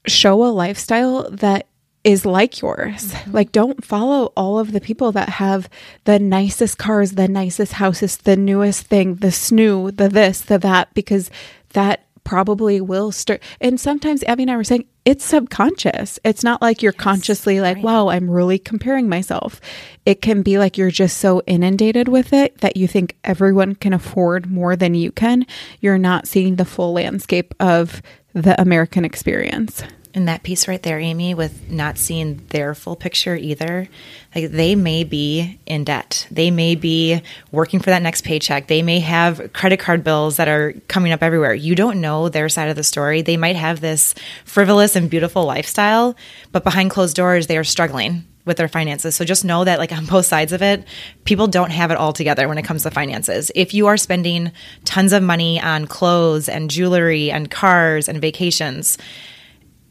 show 0.06 0.44
a 0.46 0.48
lifestyle 0.48 1.30
that 1.30 1.68
is 2.04 2.25
like 2.25 2.62
yours. 2.62 3.12
Mm-hmm. 3.12 3.32
Like, 3.32 3.51
don't 3.51 3.84
follow 3.84 4.32
all 4.38 4.60
of 4.60 4.72
the 4.72 4.80
people 4.80 5.12
that 5.12 5.27
have 5.27 5.70
the 6.06 6.20
nicest 6.20 6.77
cars, 6.77 7.12
the 7.12 7.27
nicest 7.27 7.74
houses, 7.74 8.18
the 8.18 8.38
newest 8.38 8.88
thing, 8.88 9.16
the 9.16 9.27
snoo, 9.27 9.96
the 9.96 10.08
this, 10.08 10.39
the 10.39 10.58
that, 10.60 10.94
because 10.94 11.30
that 11.74 12.06
probably 12.24 12.80
will 12.80 13.12
start. 13.12 13.44
And 13.60 13.80
sometimes 13.80 14.24
Abby 14.24 14.44
and 14.44 14.51
I 14.51 14.58
were 14.58 14.63
saying 14.63 14.86
it's 15.08 15.24
subconscious. 15.24 16.20
It's 16.26 16.44
not 16.44 16.62
like 16.62 16.82
you're 16.82 16.92
consciously 16.92 17.62
like, 17.62 17.82
wow, 17.82 18.10
I'm 18.10 18.30
really 18.30 18.60
comparing 18.60 19.08
myself. 19.08 19.62
It 20.06 20.22
can 20.22 20.42
be 20.42 20.60
like 20.60 20.78
you're 20.78 20.92
just 20.92 21.20
so 21.20 21.42
inundated 21.48 22.10
with 22.10 22.34
it 22.34 22.58
that 22.58 22.76
you 22.76 22.90
think 22.90 23.16
everyone 23.24 23.76
can 23.76 23.94
afford 23.94 24.52
more 24.52 24.76
than 24.76 24.96
you 24.96 25.14
can. 25.14 25.46
You're 25.80 25.98
not 25.98 26.28
seeing 26.28 26.58
the 26.58 26.66
full 26.66 26.92
landscape 26.92 27.54
of 27.62 28.02
the 28.34 28.62
American 28.62 29.06
experience. 29.06 29.82
And 30.14 30.28
that 30.28 30.44
piece 30.44 30.68
right 30.68 30.82
there, 30.82 31.00
Amy, 31.00 31.34
with 31.34 31.70
not 31.70 31.98
seeing 31.98 32.42
their 32.50 32.74
full 32.74 32.96
picture 32.96 33.36
either, 33.36 33.88
like 34.34 34.52
they 34.52 34.76
may 34.76 35.04
be 35.04 35.60
in 35.66 35.84
debt. 35.84 36.28
They 36.32 36.52
may 36.52 36.76
be 36.76 37.22
working 37.52 37.80
for 37.80 37.90
that 37.92 38.02
next 38.02 38.24
paycheck. 38.24 38.68
They 38.68 38.82
may 38.82 39.00
have 39.00 39.54
credit 39.54 39.80
card 39.80 40.04
bills 40.04 40.38
that 40.38 40.48
are 40.48 40.74
coming 40.88 41.12
up 41.12 41.22
everywhere. 41.22 41.54
You 41.54 41.76
don't 41.76 42.02
know 42.02 42.30
their 42.30 42.50
side 42.50 42.70
of 42.70 42.76
the 42.76 42.84
story. 42.84 43.22
They 43.22 43.38
might 43.38 43.56
have 43.56 43.82
this 43.82 44.16
frivolous 44.46 44.96
and 44.96 45.10
beautiful 45.10 45.46
lifestyle, 45.46 46.16
but 46.52 46.64
behind 46.64 46.90
closed 46.90 47.16
doors, 47.16 47.48
they 47.48 47.58
are 47.58 47.64
struggling 47.64 48.26
with 48.48 48.58
their 48.58 48.70
finances. 48.70 49.14
So 49.14 49.26
just 49.26 49.46
know 49.46 49.66
that 49.66 49.78
like 49.78 49.92
on 49.96 50.06
both 50.08 50.26
sides 50.26 50.54
of 50.54 50.64
it, 50.64 50.84
people 51.26 51.46
don't 51.46 51.70
have 51.70 51.92
it 51.92 51.98
all 51.98 52.14
together 52.14 52.48
when 52.48 52.58
it 52.58 52.66
comes 52.66 52.84
to 52.84 52.92
finances. 52.92 53.52
If 53.54 53.76
you 53.76 53.86
are 53.88 53.98
spending 53.98 54.52
tons 54.86 55.14
of 55.14 55.22
money 55.22 55.62
on 55.62 55.86
clothes 55.86 56.50
and 56.50 56.72
jewelry 56.72 57.30
and 57.30 57.52
cars 57.52 58.08
and 58.08 58.20
vacations, 58.20 58.98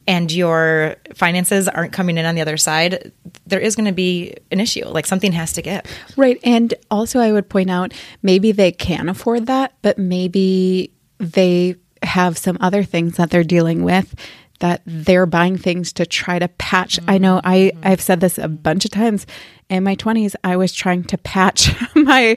and 0.07 0.31
your 0.31 0.97
finances 1.15 1.69
aren't 1.69 1.93
coming 1.93 2.19
in 2.19 2.25
on 2.25 2.35
the 2.35 2.41
other 2.41 2.57
side, 2.57 3.13
there 3.47 3.61
is 3.61 3.75
going 3.75 3.87
to 3.87 3.93
be 3.93 4.35
an 4.51 4.61
issue. 4.61 4.87
Like 4.87 5.07
something 5.07 5.33
has 5.33 5.53
to 5.55 5.63
give. 5.63 5.83
Right. 6.17 6.39
And 6.45 6.75
also, 6.91 7.21
I 7.21 7.33
would 7.33 7.49
point 7.49 7.71
out 7.71 7.93
maybe 8.23 8.53
they 8.53 8.73
can 8.73 9.09
afford 9.09 9.47
that, 9.47 9.75
but 9.83 9.99
maybe 9.99 10.93
they 11.19 11.77
have 12.03 12.39
some 12.39 12.59
other 12.61 12.85
things 12.85 13.17
that 13.17 13.31
they're 13.31 13.45
dealing 13.45 13.83
with 13.83 14.15
that 14.61 14.83
they're 14.87 15.27
buying 15.27 15.59
things 15.59 15.93
to 15.95 16.07
try 16.07 16.39
to 16.39 16.49
patch. 16.49 16.97
Mm-hmm. 16.97 17.11
I 17.11 17.19
know 17.19 17.41
I, 17.45 17.73
I've 17.83 18.01
said 18.01 18.21
this 18.21 18.39
a 18.39 18.49
bunch 18.49 18.85
of 18.85 18.91
times. 18.91 19.27
In 19.69 19.85
my 19.85 19.97
20s, 19.97 20.35
I 20.45 20.57
was 20.57 20.73
trying 20.73 21.05
to 21.05 21.19
patch 21.19 21.71
my 21.95 22.37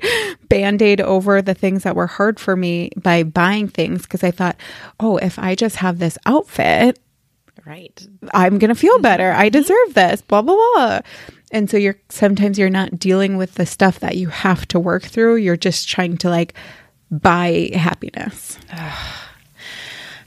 band 0.49 0.81
aid 0.81 0.99
over 0.99 1.41
the 1.41 1.53
things 1.53 1.83
that 1.83 1.95
were 1.95 2.07
hard 2.07 2.39
for 2.39 2.55
me 2.55 2.91
by 2.97 3.23
buying 3.23 3.67
things 3.67 4.01
because 4.01 4.23
I 4.23 4.31
thought, 4.31 4.57
oh, 4.99 5.17
if 5.17 5.37
I 5.37 5.55
just 5.55 5.77
have 5.77 5.99
this 5.99 6.17
outfit, 6.25 6.99
Right. 7.65 8.07
I'm 8.33 8.57
going 8.57 8.69
to 8.69 8.75
feel 8.75 8.99
better. 8.99 9.31
I 9.31 9.49
deserve 9.49 9.93
this, 9.93 10.21
blah, 10.21 10.41
blah, 10.41 10.55
blah. 10.55 11.01
And 11.51 11.69
so 11.69 11.77
you're 11.77 11.97
sometimes 12.09 12.59
you're 12.59 12.69
not 12.69 12.99
dealing 12.99 13.37
with 13.37 13.55
the 13.55 13.65
stuff 13.65 13.99
that 13.99 14.17
you 14.17 14.29
have 14.29 14.67
to 14.69 14.79
work 14.79 15.03
through. 15.03 15.37
You're 15.37 15.57
just 15.57 15.89
trying 15.89 16.17
to 16.17 16.29
like 16.29 16.53
buy 17.09 17.71
happiness. 17.73 18.57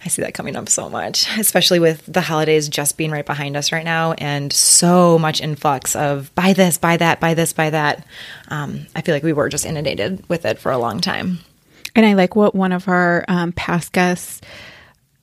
I 0.05 0.09
see 0.09 0.23
that 0.23 0.35
coming 0.35 0.57
up 0.57 0.69
so 0.69 0.91
much, 0.91 1.29
especially 1.39 1.79
with 1.79 2.05
the 2.13 2.23
holidays 2.23 2.69
just 2.69 2.97
being 2.97 3.13
right 3.13 3.25
behind 3.25 3.57
us 3.57 3.71
right 3.71 3.85
now 3.85 4.15
and 4.15 4.53
so 4.53 5.17
much 5.17 5.41
influx 5.41 5.95
of 5.95 6.35
buy 6.35 6.55
this, 6.55 6.77
buy 6.77 6.97
that, 6.97 7.21
buy 7.21 7.35
this, 7.35 7.53
buy 7.53 7.71
that. 7.71 8.05
Um, 8.49 8.87
I 8.97 9.03
feel 9.03 9.15
like 9.15 9.23
we 9.23 9.33
were 9.33 9.49
just 9.49 9.65
inundated 9.65 10.29
with 10.29 10.45
it 10.45 10.59
for 10.59 10.73
a 10.73 10.79
long 10.79 11.01
time. 11.01 11.39
And 11.95 12.05
I 12.05 12.15
like 12.15 12.35
what 12.35 12.53
one 12.53 12.73
of 12.73 12.89
our 12.89 13.25
um, 13.29 13.53
past 13.53 13.93
guests 13.93 14.41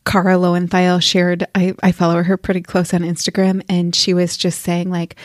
Cara 0.10 0.39
Lowenthal 0.39 1.00
shared, 1.00 1.46
I, 1.54 1.75
I 1.84 1.92
follow 1.92 2.24
her 2.24 2.36
pretty 2.36 2.62
close 2.62 2.96
on 2.96 3.01
Instagram, 3.01 3.62
and 3.70 3.94
she 3.94 4.16
was 4.16 4.38
just 4.38 4.62
saying 4.62 4.89
like 4.89 5.16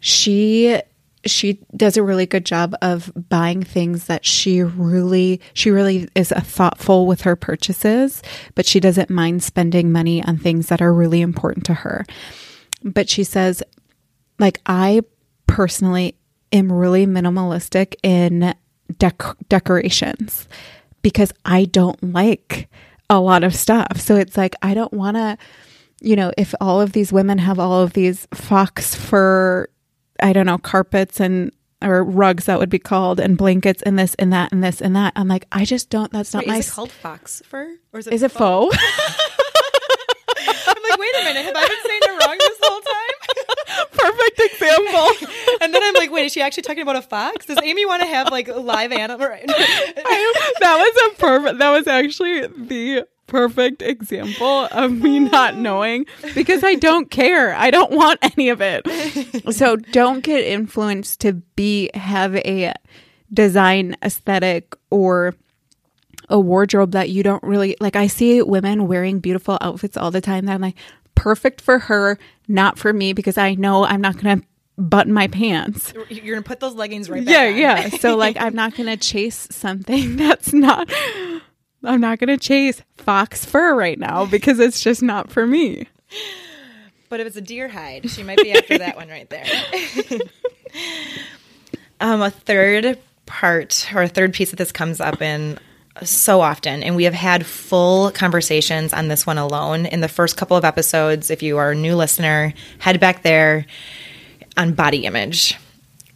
she 0.00 0.78
she 1.24 1.58
does 1.74 1.96
a 1.96 2.02
really 2.02 2.26
good 2.26 2.44
job 2.44 2.76
of 2.82 3.10
buying 3.30 3.62
things 3.62 4.06
that 4.08 4.26
she 4.26 4.62
really 4.62 5.40
she 5.54 5.70
really 5.70 6.08
is 6.14 6.28
thoughtful 6.28 7.06
with 7.06 7.22
her 7.22 7.34
purchases, 7.34 8.22
but 8.54 8.66
she 8.66 8.78
doesn't 8.78 9.08
mind 9.08 9.42
spending 9.42 9.90
money 9.90 10.22
on 10.22 10.36
things 10.36 10.68
that 10.68 10.82
are 10.82 10.92
really 10.92 11.22
important 11.22 11.64
to 11.64 11.74
her. 11.74 12.04
But 12.84 13.08
she 13.08 13.24
says 13.24 13.62
like 14.38 14.60
I 14.66 15.00
personally 15.46 16.14
am 16.52 16.70
really 16.70 17.06
minimalistic 17.06 17.94
in 18.02 18.54
dec- 18.92 19.36
decorations 19.48 20.46
because 21.00 21.32
I 21.46 21.64
don't 21.64 22.12
like 22.12 22.68
a 23.08 23.20
lot 23.20 23.44
of 23.44 23.54
stuff. 23.54 24.00
So 24.00 24.16
it's 24.16 24.36
like, 24.36 24.54
I 24.62 24.74
don't 24.74 24.92
want 24.92 25.16
to, 25.16 25.38
you 26.00 26.16
know, 26.16 26.32
if 26.36 26.54
all 26.60 26.80
of 26.80 26.92
these 26.92 27.12
women 27.12 27.38
have 27.38 27.58
all 27.58 27.82
of 27.82 27.92
these 27.92 28.26
fox 28.34 28.94
fur, 28.94 29.68
I 30.20 30.32
don't 30.32 30.46
know, 30.46 30.58
carpets 30.58 31.20
and 31.20 31.52
or 31.82 32.02
rugs 32.02 32.46
that 32.46 32.58
would 32.58 32.70
be 32.70 32.78
called 32.78 33.20
and 33.20 33.36
blankets 33.36 33.82
and 33.82 33.98
this 33.98 34.14
and 34.14 34.32
that 34.32 34.50
and 34.52 34.64
this 34.64 34.80
and 34.80 34.96
that. 34.96 35.12
I'm 35.16 35.28
like, 35.28 35.46
I 35.52 35.64
just 35.64 35.90
don't. 35.90 36.10
That's 36.10 36.32
not 36.32 36.40
Wait, 36.40 36.48
my. 36.48 36.58
Is 36.58 36.68
it 36.68 36.72
called 36.72 36.90
fox 36.90 37.42
fur 37.46 37.76
or 37.92 38.00
is 38.00 38.06
it? 38.06 38.14
Is 38.14 38.22
it 38.22 38.32
faux? 38.32 38.74
faux? 38.76 38.84
I'm 40.68 40.82
like, 40.82 40.98
wait 40.98 41.14
a 41.20 41.24
minute. 41.24 41.44
Have 41.44 41.56
I 41.56 41.68
been 41.68 41.78
saying 41.84 42.00
it 42.02 42.26
wrong 42.26 42.36
this 42.38 42.58
whole 42.62 42.80
time? 42.80 43.05
Perfect 43.92 44.40
example. 44.40 45.28
and 45.60 45.74
then 45.74 45.82
I'm 45.82 45.94
like, 45.94 46.10
wait, 46.10 46.26
is 46.26 46.32
she 46.32 46.42
actually 46.42 46.62
talking 46.62 46.82
about 46.82 46.96
a 46.96 47.02
fox? 47.02 47.46
Does 47.46 47.58
Amy 47.62 47.86
want 47.86 48.02
to 48.02 48.08
have 48.08 48.30
like 48.30 48.48
a 48.48 48.54
live 48.54 48.92
animal? 48.92 49.18
that 49.46 50.60
was 50.60 51.12
a 51.12 51.20
perfect. 51.20 51.58
That 51.58 51.70
was 51.70 51.86
actually 51.86 52.46
the 52.46 53.06
perfect 53.26 53.82
example 53.82 54.68
of 54.70 54.92
me 54.92 55.18
not 55.18 55.56
knowing 55.56 56.06
because 56.34 56.62
I 56.62 56.74
don't 56.74 57.10
care. 57.10 57.54
I 57.54 57.70
don't 57.70 57.90
want 57.92 58.20
any 58.22 58.48
of 58.48 58.60
it. 58.60 58.86
So 59.52 59.76
don't 59.76 60.22
get 60.22 60.44
influenced 60.44 61.20
to 61.20 61.34
be 61.34 61.90
have 61.94 62.34
a 62.36 62.74
design 63.32 63.96
aesthetic 64.02 64.74
or 64.90 65.34
a 66.28 66.38
wardrobe 66.38 66.92
that 66.92 67.10
you 67.10 67.22
don't 67.22 67.42
really 67.42 67.76
like. 67.80 67.96
I 67.96 68.06
see 68.06 68.42
women 68.42 68.88
wearing 68.88 69.20
beautiful 69.20 69.56
outfits 69.60 69.96
all 69.96 70.10
the 70.10 70.20
time 70.20 70.46
that 70.46 70.54
I'm 70.54 70.60
like, 70.60 70.76
perfect 71.16 71.60
for 71.60 71.80
her, 71.80 72.18
not 72.46 72.78
for 72.78 72.92
me, 72.92 73.12
because 73.12 73.36
I 73.36 73.54
know 73.54 73.84
I'm 73.84 74.00
not 74.00 74.16
going 74.20 74.40
to 74.40 74.46
button 74.78 75.12
my 75.12 75.26
pants. 75.26 75.92
You're 76.10 76.36
gonna 76.36 76.42
put 76.42 76.60
those 76.60 76.74
leggings 76.74 77.08
right 77.08 77.22
Yeah, 77.22 77.48
yeah. 77.48 77.88
So 77.88 78.14
like 78.18 78.36
I'm 78.38 78.54
not 78.54 78.76
gonna 78.76 78.98
chase 78.98 79.48
something 79.50 80.16
that's 80.18 80.52
not 80.52 80.92
I'm 81.86 82.00
not 82.00 82.18
going 82.18 82.36
to 82.36 82.36
chase 82.36 82.82
fox 82.96 83.44
fur 83.44 83.74
right 83.74 83.98
now 83.98 84.26
because 84.26 84.58
it's 84.58 84.80
just 84.80 85.02
not 85.02 85.30
for 85.30 85.46
me. 85.46 85.86
But 87.08 87.20
if 87.20 87.28
it's 87.28 87.36
a 87.36 87.40
deer 87.40 87.68
hide, 87.68 88.10
she 88.10 88.22
might 88.22 88.38
be 88.38 88.52
after 88.52 88.78
that 88.78 88.96
one 88.96 89.08
right 89.08 89.30
there. 89.30 89.46
um, 92.00 92.20
a 92.20 92.30
third 92.30 92.98
part 93.26 93.88
or 93.94 94.02
a 94.02 94.08
third 94.08 94.34
piece 94.34 94.50
that 94.50 94.56
this 94.56 94.72
comes 94.72 95.00
up 95.00 95.22
in 95.22 95.58
so 96.02 96.40
often, 96.40 96.82
and 96.82 96.96
we 96.96 97.04
have 97.04 97.14
had 97.14 97.46
full 97.46 98.10
conversations 98.10 98.92
on 98.92 99.08
this 99.08 99.26
one 99.26 99.38
alone 99.38 99.86
in 99.86 100.00
the 100.00 100.08
first 100.08 100.36
couple 100.36 100.56
of 100.56 100.64
episodes. 100.64 101.30
If 101.30 101.42
you 101.42 101.58
are 101.58 101.70
a 101.72 101.74
new 101.74 101.96
listener, 101.96 102.52
head 102.78 103.00
back 103.00 103.22
there 103.22 103.66
on 104.56 104.72
body 104.72 105.04
image. 105.04 105.56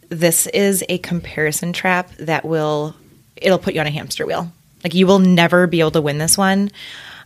This 0.09 0.47
is 0.47 0.83
a 0.89 0.97
comparison 0.99 1.73
trap 1.73 2.11
that 2.17 2.45
will 2.45 2.95
it'll 3.35 3.59
put 3.59 3.73
you 3.73 3.79
on 3.79 3.87
a 3.87 3.91
hamster 3.91 4.25
wheel 4.25 4.51
like 4.83 4.93
you 4.93 5.07
will 5.07 5.19
never 5.19 5.67
be 5.67 5.79
able 5.79 5.91
to 5.91 6.01
win 6.01 6.17
this 6.17 6.37
one. 6.37 6.71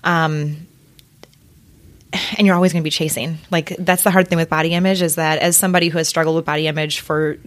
Um, 0.03 0.67
and 2.37 2.45
you're 2.45 2.55
always 2.55 2.71
going 2.71 2.81
to 2.81 2.85
be 2.85 2.91
chasing. 2.91 3.37
Like 3.51 3.75
that's 3.77 4.03
the 4.03 4.11
hard 4.11 4.27
thing 4.27 4.37
with 4.37 4.49
body 4.49 4.73
image 4.73 5.01
is 5.01 5.15
that 5.15 5.39
as 5.39 5.57
somebody 5.57 5.89
who 5.89 5.97
has 5.97 6.07
struggled 6.07 6.35
with 6.35 6.45
body 6.45 6.67
image 6.67 7.01
for 7.01 7.37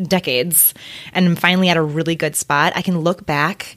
decades 0.00 0.74
and 1.12 1.26
I'm 1.26 1.36
finally 1.36 1.68
at 1.68 1.76
a 1.76 1.82
really 1.82 2.14
good 2.16 2.36
spot, 2.36 2.72
I 2.76 2.82
can 2.82 3.00
look 3.00 3.26
back 3.26 3.76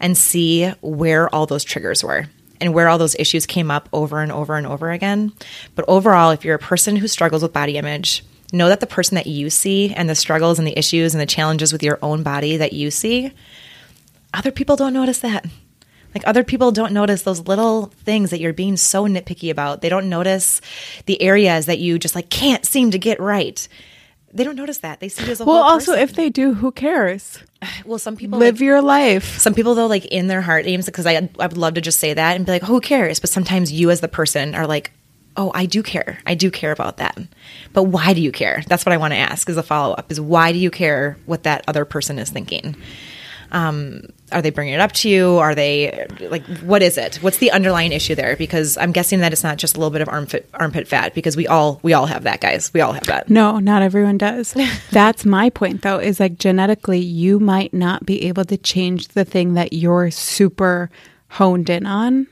and 0.00 0.16
see 0.16 0.68
where 0.80 1.32
all 1.34 1.46
those 1.46 1.64
triggers 1.64 2.02
were 2.04 2.26
and 2.60 2.74
where 2.74 2.88
all 2.88 2.98
those 2.98 3.16
issues 3.16 3.46
came 3.46 3.70
up 3.70 3.88
over 3.92 4.20
and 4.20 4.32
over 4.32 4.56
and 4.56 4.66
over 4.66 4.90
again. 4.90 5.32
But 5.74 5.84
overall, 5.88 6.30
if 6.30 6.44
you're 6.44 6.56
a 6.56 6.60
person 6.60 6.96
who 6.96 7.08
struggles 7.08 7.42
with 7.42 7.52
body 7.52 7.76
image, 7.76 8.24
know 8.52 8.68
that 8.68 8.80
the 8.80 8.86
person 8.86 9.14
that 9.14 9.26
you 9.26 9.50
see 9.50 9.92
and 9.94 10.08
the 10.08 10.14
struggles 10.14 10.58
and 10.58 10.66
the 10.66 10.78
issues 10.78 11.14
and 11.14 11.20
the 11.20 11.26
challenges 11.26 11.72
with 11.72 11.82
your 11.82 11.98
own 12.02 12.22
body 12.22 12.56
that 12.56 12.72
you 12.72 12.90
see 12.90 13.32
other 14.34 14.50
people 14.50 14.76
don't 14.76 14.92
notice 14.92 15.20
that. 15.20 15.46
Like 16.14 16.26
other 16.26 16.44
people 16.44 16.72
don't 16.72 16.92
notice 16.92 17.22
those 17.22 17.46
little 17.46 17.86
things 17.86 18.30
that 18.30 18.40
you're 18.40 18.52
being 18.52 18.76
so 18.76 19.06
nitpicky 19.06 19.50
about. 19.50 19.82
They 19.82 19.88
don't 19.88 20.08
notice 20.08 20.60
the 21.06 21.20
areas 21.20 21.66
that 21.66 21.78
you 21.78 21.98
just 21.98 22.14
like 22.14 22.30
can't 22.30 22.64
seem 22.64 22.90
to 22.90 22.98
get 22.98 23.20
right. 23.20 23.68
They 24.32 24.44
don't 24.44 24.56
notice 24.56 24.78
that. 24.78 25.00
They 25.00 25.08
see 25.08 25.24
it 25.24 25.28
as 25.30 25.40
a 25.40 25.44
whole. 25.44 25.54
well. 25.54 25.62
also, 25.62 25.94
if 25.94 26.14
they 26.14 26.30
do, 26.30 26.54
who 26.54 26.72
cares? 26.72 27.38
Well, 27.84 27.98
some 27.98 28.16
people 28.16 28.38
live 28.38 28.56
like, 28.56 28.60
your 28.60 28.82
life. 28.82 29.38
Some 29.38 29.54
people 29.54 29.74
though, 29.74 29.86
like 29.86 30.04
in 30.06 30.28
their 30.28 30.42
heart 30.42 30.66
aims, 30.66 30.86
because 30.86 31.06
I 31.06 31.28
I 31.40 31.46
would 31.46 31.56
love 31.56 31.74
to 31.74 31.80
just 31.80 31.98
say 31.98 32.14
that 32.14 32.36
and 32.36 32.46
be 32.46 32.52
like, 32.52 32.62
who 32.62 32.80
cares? 32.80 33.18
But 33.18 33.30
sometimes 33.30 33.72
you 33.72 33.90
as 33.90 34.00
the 34.00 34.08
person 34.08 34.54
are 34.54 34.66
like, 34.66 34.92
oh, 35.38 35.50
I 35.54 35.66
do 35.66 35.82
care. 35.82 36.18
I 36.26 36.34
do 36.34 36.50
care 36.50 36.72
about 36.72 36.98
that. 36.98 37.18
But 37.72 37.84
why 37.84 38.12
do 38.12 38.20
you 38.20 38.30
care? 38.30 38.62
That's 38.66 38.84
what 38.84 38.92
I 38.92 38.96
want 38.96 39.12
to 39.12 39.18
ask 39.18 39.48
as 39.48 39.56
a 39.56 39.62
follow 39.62 39.94
up. 39.94 40.10
Is 40.12 40.20
why 40.20 40.52
do 40.52 40.58
you 40.58 40.70
care 40.70 41.16
what 41.26 41.44
that 41.44 41.64
other 41.66 41.84
person 41.84 42.18
is 42.18 42.28
thinking? 42.28 42.76
Um, 43.50 44.02
are 44.30 44.42
they 44.42 44.50
bringing 44.50 44.74
it 44.74 44.80
up 44.80 44.92
to 44.92 45.08
you? 45.08 45.38
Are 45.38 45.54
they 45.54 46.06
like, 46.20 46.44
what 46.60 46.82
is 46.82 46.98
it? 46.98 47.16
What's 47.16 47.38
the 47.38 47.50
underlying 47.50 47.92
issue 47.92 48.14
there? 48.14 48.36
Because 48.36 48.76
I'm 48.76 48.92
guessing 48.92 49.20
that 49.20 49.32
it's 49.32 49.42
not 49.42 49.56
just 49.56 49.76
a 49.76 49.80
little 49.80 49.90
bit 49.90 50.02
of 50.02 50.08
armpit 50.08 50.48
armpit 50.54 50.86
fat 50.86 51.14
because 51.14 51.36
we 51.36 51.46
all 51.46 51.80
we 51.82 51.94
all 51.94 52.06
have 52.06 52.24
that, 52.24 52.40
guys. 52.40 52.70
We 52.74 52.80
all 52.82 52.92
have 52.92 53.04
that. 53.04 53.30
No, 53.30 53.58
not 53.58 53.80
everyone 53.82 54.18
does. 54.18 54.54
That's 54.90 55.24
my 55.24 55.48
point, 55.50 55.80
though, 55.82 55.98
is 55.98 56.20
like 56.20 56.38
genetically, 56.38 56.98
you 57.00 57.40
might 57.40 57.72
not 57.72 58.04
be 58.04 58.24
able 58.24 58.44
to 58.46 58.56
change 58.58 59.08
the 59.08 59.24
thing 59.24 59.54
that 59.54 59.72
you're 59.72 60.10
super 60.10 60.90
honed 61.28 61.70
in 61.70 61.86
on. 61.86 62.26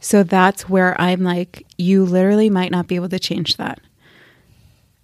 So 0.00 0.22
that's 0.22 0.68
where 0.68 1.00
I'm 1.00 1.22
like, 1.22 1.64
you 1.78 2.04
literally 2.04 2.50
might 2.50 2.70
not 2.70 2.86
be 2.88 2.94
able 2.96 3.08
to 3.08 3.18
change 3.18 3.56
that. 3.56 3.80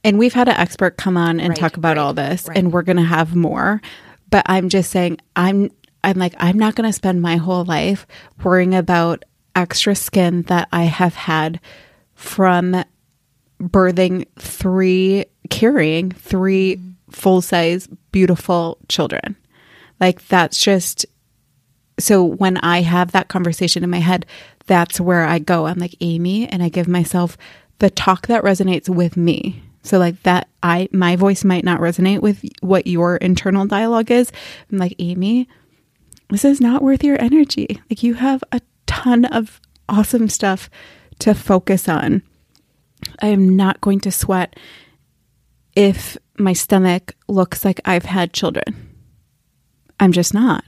And 0.05 0.19
we've 0.19 0.35
had 0.35 0.49
an 0.49 0.57
expert 0.57 0.97
come 0.99 1.17
on 1.17 1.41
and 1.41 1.51
Right, 1.51 1.59
talk 1.59 1.77
about 1.79 1.97
right, 1.97 1.99
all 1.99 2.13
this, 2.15 2.47
right. 2.49 2.57
and 2.59 2.71
we're 2.73 2.83
going 2.83 2.97
to 2.99 3.03
have 3.03 3.35
more. 3.35 3.81
But 4.31 4.45
I'm 4.47 4.69
just 4.69 4.91
saying, 4.91 5.19
I'm 5.37 5.71
I'm 6.03 6.19
like, 6.19 6.35
I'm 6.39 6.59
not 6.59 6.77
going 6.77 6.89
to 6.89 6.95
spend 6.95 7.21
my 7.21 7.37
whole 7.37 7.65
life 7.65 8.07
worrying 8.43 8.75
about 8.75 9.25
extra 9.55 9.95
skin 9.95 10.43
that 10.43 10.69
I 10.73 10.85
have 10.85 11.15
had 11.15 11.61
from 12.15 12.85
birthing 13.61 14.27
three, 14.39 15.27
carrying 15.51 16.11
three 16.11 16.81
full 17.11 17.43
size, 17.43 17.89
beautiful 18.13 18.79
children. 18.89 19.37
Like, 20.01 20.27
that's 20.29 20.59
just 20.59 21.05
so 21.99 22.25
when 22.25 22.57
I 22.59 22.81
have 22.81 23.13
that 23.13 23.29
conversation 23.29 23.85
in 23.85 23.91
my 23.91 23.99
head, 23.99 24.25
that's 24.67 25.01
where 25.01 25.25
I 25.25 25.39
go. 25.39 25.67
I'm 25.67 25.79
like, 25.79 25.97
Amy, 26.01 26.49
and 26.49 26.63
I 26.63 26.71
give 26.71 26.89
myself 26.89 27.37
the 27.79 27.91
talk 27.91 28.27
that 28.29 28.43
resonates 28.43 28.89
with 28.89 29.17
me. 29.17 29.63
So 29.83 29.99
like 29.99 30.23
that 30.25 30.49
I 30.63 30.89
my 30.93 31.17
voice 31.17 31.45
might 31.45 31.65
not 31.65 31.81
resonate 31.81 32.21
with 32.21 32.45
what 32.61 32.87
your 32.87 33.17
internal 33.17 33.67
dialogue 33.67 34.11
is. 34.11 34.31
I'm 34.71 34.79
like, 34.79 34.95
Amy, 34.99 35.49
this 36.29 36.45
is 36.45 36.61
not 36.61 36.83
worth 36.83 37.03
your 37.03 37.21
energy. 37.21 37.81
Like 37.89 38.03
you 38.03 38.15
have 38.15 38.45
a 38.53 38.61
ton 38.87 39.25
of 39.27 39.61
awesome 39.89 40.29
stuff 40.29 40.71
to 41.21 41.35
focus 41.35 41.89
on. 41.89 42.23
I 43.21 43.29
am 43.29 43.57
not 43.57 43.81
going 43.81 44.01
to 44.01 44.13
sweat 44.13 44.59
if 45.75 46.17
my 46.39 46.53
stomach 46.53 47.15
looks 47.29 47.65
like 47.65 47.81
I've 47.85 48.05
had 48.05 48.33
children. 48.33 48.97
I'm 49.99 50.13
just 50.13 50.33
not. 50.33 50.65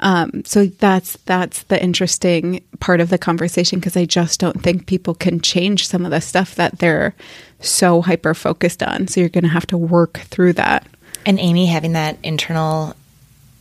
Um, 0.00 0.42
so 0.44 0.66
that's 0.66 1.16
that's 1.24 1.62
the 1.64 1.82
interesting 1.82 2.64
part 2.80 3.00
of 3.00 3.10
the 3.10 3.18
conversation 3.18 3.78
because 3.78 3.96
I 3.96 4.04
just 4.04 4.40
don't 4.40 4.62
think 4.62 4.86
people 4.86 5.14
can 5.14 5.40
change 5.40 5.86
some 5.86 6.04
of 6.04 6.10
the 6.10 6.20
stuff 6.20 6.56
that 6.56 6.80
they're 6.80 7.14
so 7.64 8.02
hyper 8.02 8.34
focused 8.34 8.82
on. 8.82 9.08
So 9.08 9.20
you're 9.20 9.28
going 9.28 9.44
to 9.44 9.50
have 9.50 9.66
to 9.68 9.78
work 9.78 10.18
through 10.18 10.54
that. 10.54 10.86
And 11.26 11.38
Amy 11.38 11.66
having 11.66 11.92
that 11.92 12.18
internal 12.22 12.94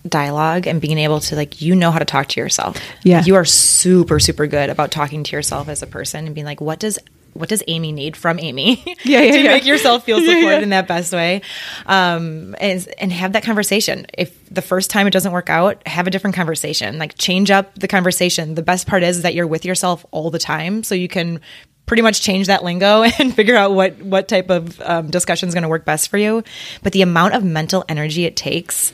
dialogue 0.07 0.67
and 0.67 0.81
being 0.81 0.97
able 0.97 1.19
to 1.21 1.35
like 1.35 1.61
you 1.61 1.75
know 1.75 1.91
how 1.91 1.99
to 1.99 2.05
talk 2.05 2.27
to 2.27 2.39
yourself. 2.39 2.77
Yeah. 3.03 3.23
You 3.25 3.35
are 3.35 3.45
super 3.45 4.19
super 4.19 4.47
good 4.47 4.69
about 4.69 4.91
talking 4.91 5.23
to 5.23 5.35
yourself 5.35 5.69
as 5.69 5.81
a 5.81 5.87
person 5.87 6.25
and 6.25 6.35
being 6.35 6.45
like 6.45 6.59
what 6.59 6.79
does 6.79 6.99
what 7.33 7.49
does 7.49 7.63
Amy 7.67 7.91
need 7.91 8.15
from 8.15 8.37
Amy 8.39 8.83
Yeah, 9.03 9.21
yeah, 9.21 9.31
to 9.31 9.41
yeah. 9.41 9.51
make 9.53 9.65
yourself 9.65 10.03
feel 10.03 10.17
supported 10.19 10.43
yeah. 10.43 10.59
in 10.59 10.69
that 10.69 10.87
best 10.87 11.13
way? 11.13 11.41
Um 11.85 12.55
and 12.59 12.87
and 12.97 13.13
have 13.13 13.33
that 13.33 13.43
conversation. 13.43 14.05
If 14.17 14.49
the 14.49 14.61
first 14.61 14.89
time 14.89 15.07
it 15.07 15.11
doesn't 15.11 15.31
work 15.31 15.49
out, 15.49 15.87
have 15.87 16.05
a 16.05 16.11
different 16.11 16.35
conversation. 16.35 16.97
Like 16.97 17.17
change 17.17 17.49
up 17.49 17.73
the 17.75 17.87
conversation. 17.87 18.55
The 18.55 18.61
best 18.61 18.87
part 18.87 19.03
is 19.03 19.21
that 19.21 19.33
you're 19.33 19.47
with 19.47 19.63
yourself 19.63 20.05
all 20.11 20.31
the 20.31 20.39
time 20.39 20.83
so 20.83 20.95
you 20.95 21.07
can 21.07 21.39
pretty 21.85 22.01
much 22.01 22.21
change 22.21 22.47
that 22.47 22.63
lingo 22.63 23.03
and 23.19 23.33
figure 23.33 23.55
out 23.55 23.73
what 23.73 24.01
what 24.01 24.27
type 24.27 24.49
of 24.49 24.79
um, 24.81 25.09
discussion 25.09 25.47
is 25.47 25.55
going 25.55 25.63
to 25.63 25.69
work 25.69 25.85
best 25.85 26.09
for 26.09 26.17
you. 26.17 26.43
But 26.81 26.93
the 26.93 27.01
amount 27.01 27.33
of 27.33 27.43
mental 27.43 27.85
energy 27.87 28.25
it 28.25 28.35
takes 28.35 28.93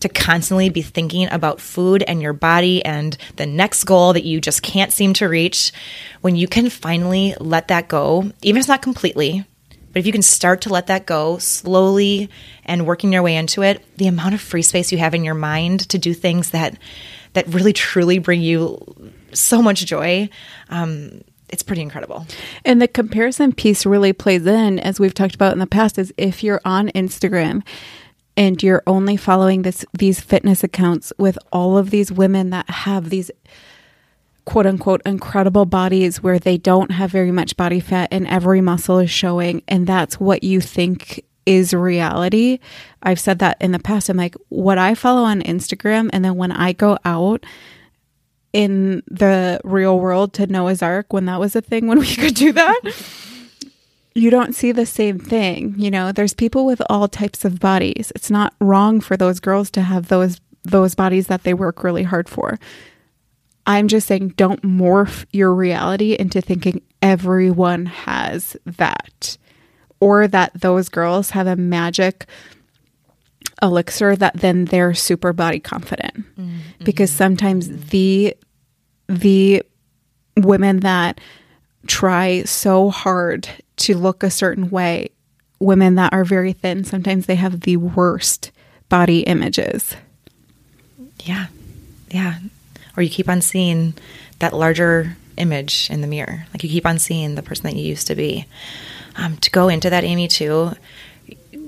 to 0.00 0.08
constantly 0.08 0.68
be 0.68 0.82
thinking 0.82 1.28
about 1.30 1.60
food 1.60 2.02
and 2.02 2.20
your 2.20 2.32
body 2.32 2.84
and 2.84 3.16
the 3.36 3.46
next 3.46 3.84
goal 3.84 4.12
that 4.12 4.24
you 4.24 4.40
just 4.40 4.62
can't 4.62 4.92
seem 4.92 5.12
to 5.14 5.26
reach, 5.26 5.72
when 6.20 6.36
you 6.36 6.46
can 6.46 6.68
finally 6.68 7.34
let 7.40 7.68
that 7.68 7.88
go, 7.88 8.30
even 8.42 8.58
if 8.58 8.62
it's 8.62 8.68
not 8.68 8.82
completely, 8.82 9.44
but 9.92 10.00
if 10.00 10.06
you 10.06 10.12
can 10.12 10.22
start 10.22 10.60
to 10.62 10.68
let 10.68 10.88
that 10.88 11.06
go 11.06 11.38
slowly 11.38 12.28
and 12.66 12.86
working 12.86 13.12
your 13.12 13.22
way 13.22 13.36
into 13.36 13.62
it, 13.62 13.82
the 13.96 14.06
amount 14.06 14.34
of 14.34 14.42
free 14.42 14.60
space 14.60 14.92
you 14.92 14.98
have 14.98 15.14
in 15.14 15.24
your 15.24 15.34
mind 15.34 15.88
to 15.88 15.98
do 15.98 16.12
things 16.12 16.50
that 16.50 16.76
that 17.32 17.48
really 17.48 17.72
truly 17.72 18.18
bring 18.18 18.40
you 18.40 18.78
so 19.32 19.60
much 19.60 19.84
joy, 19.84 20.28
um, 20.70 21.22
it's 21.48 21.62
pretty 21.62 21.82
incredible. 21.82 22.26
And 22.64 22.80
the 22.82 22.88
comparison 22.88 23.52
piece 23.52 23.86
really 23.86 24.12
plays 24.12 24.46
in, 24.46 24.78
as 24.78 24.98
we've 24.98 25.14
talked 25.14 25.34
about 25.34 25.52
in 25.52 25.58
the 25.58 25.66
past, 25.66 25.98
is 25.98 26.12
if 26.16 26.42
you're 26.42 26.60
on 26.64 26.88
Instagram 26.88 27.62
and 28.36 28.62
you're 28.62 28.82
only 28.86 29.16
following 29.16 29.62
this 29.62 29.84
these 29.92 30.20
fitness 30.20 30.62
accounts 30.62 31.12
with 31.18 31.38
all 31.52 31.78
of 31.78 31.90
these 31.90 32.12
women 32.12 32.50
that 32.50 32.68
have 32.68 33.10
these 33.10 33.30
quote 34.44 34.66
unquote 34.66 35.02
incredible 35.04 35.64
bodies 35.64 36.22
where 36.22 36.38
they 36.38 36.56
don't 36.58 36.90
have 36.92 37.10
very 37.10 37.32
much 37.32 37.56
body 37.56 37.80
fat 37.80 38.08
and 38.12 38.26
every 38.26 38.60
muscle 38.60 38.98
is 38.98 39.10
showing 39.10 39.62
and 39.66 39.86
that's 39.86 40.20
what 40.20 40.44
you 40.44 40.60
think 40.60 41.24
is 41.46 41.72
reality. 41.72 42.58
I've 43.02 43.20
said 43.20 43.38
that 43.38 43.56
in 43.60 43.70
the 43.70 43.78
past. 43.78 44.08
I'm 44.08 44.16
like, 44.16 44.34
what 44.48 44.78
I 44.78 44.94
follow 44.94 45.22
on 45.22 45.42
Instagram 45.42 46.10
and 46.12 46.24
then 46.24 46.36
when 46.36 46.50
I 46.50 46.72
go 46.72 46.98
out 47.04 47.46
in 48.56 49.02
the 49.06 49.60
real 49.64 50.00
world 50.00 50.32
to 50.32 50.46
Noah's 50.46 50.80
Ark 50.80 51.12
when 51.12 51.26
that 51.26 51.38
was 51.38 51.54
a 51.54 51.60
thing 51.60 51.86
when 51.86 51.98
we 51.98 52.14
could 52.16 52.34
do 52.34 52.52
that. 52.52 52.80
you 54.14 54.30
don't 54.30 54.54
see 54.54 54.72
the 54.72 54.86
same 54.86 55.18
thing. 55.18 55.74
You 55.76 55.90
know, 55.90 56.10
there's 56.10 56.32
people 56.32 56.64
with 56.64 56.80
all 56.88 57.06
types 57.06 57.44
of 57.44 57.60
bodies. 57.60 58.10
It's 58.14 58.30
not 58.30 58.54
wrong 58.58 59.02
for 59.02 59.14
those 59.14 59.40
girls 59.40 59.70
to 59.72 59.82
have 59.82 60.08
those 60.08 60.40
those 60.64 60.94
bodies 60.96 61.26
that 61.26 61.44
they 61.44 61.54
work 61.54 61.84
really 61.84 62.02
hard 62.02 62.28
for. 62.30 62.58
I'm 63.66 63.88
just 63.88 64.08
saying 64.08 64.30
don't 64.36 64.62
morph 64.62 65.26
your 65.32 65.54
reality 65.54 66.16
into 66.18 66.40
thinking 66.40 66.82
everyone 67.02 67.86
has 67.86 68.56
that 68.64 69.36
or 70.00 70.26
that 70.28 70.52
those 70.54 70.88
girls 70.88 71.30
have 71.30 71.46
a 71.46 71.56
magic 71.56 72.26
elixir 73.62 74.16
that 74.16 74.34
then 74.34 74.66
they're 74.66 74.94
super 74.94 75.32
body 75.32 75.60
confident. 75.60 76.16
Mm-hmm. 76.36 76.84
Because 76.84 77.10
sometimes 77.10 77.68
the 77.88 78.34
the 79.08 79.62
women 80.36 80.80
that 80.80 81.20
try 81.86 82.42
so 82.42 82.90
hard 82.90 83.48
to 83.76 83.96
look 83.96 84.22
a 84.22 84.30
certain 84.30 84.70
way, 84.70 85.10
women 85.58 85.94
that 85.96 86.12
are 86.12 86.24
very 86.24 86.52
thin, 86.52 86.84
sometimes 86.84 87.26
they 87.26 87.36
have 87.36 87.60
the 87.60 87.76
worst 87.76 88.50
body 88.88 89.20
images. 89.20 89.96
Yeah. 91.24 91.46
Yeah. 92.10 92.38
Or 92.96 93.02
you 93.02 93.10
keep 93.10 93.28
on 93.28 93.40
seeing 93.40 93.94
that 94.38 94.52
larger 94.52 95.16
image 95.36 95.88
in 95.90 96.00
the 96.00 96.06
mirror. 96.06 96.46
Like 96.52 96.62
you 96.62 96.70
keep 96.70 96.86
on 96.86 96.98
seeing 96.98 97.34
the 97.34 97.42
person 97.42 97.64
that 97.64 97.76
you 97.76 97.84
used 97.84 98.06
to 98.06 98.14
be. 98.14 98.46
Um, 99.16 99.36
to 99.38 99.50
go 99.50 99.68
into 99.68 99.88
that, 99.90 100.04
Amy, 100.04 100.28
too, 100.28 100.72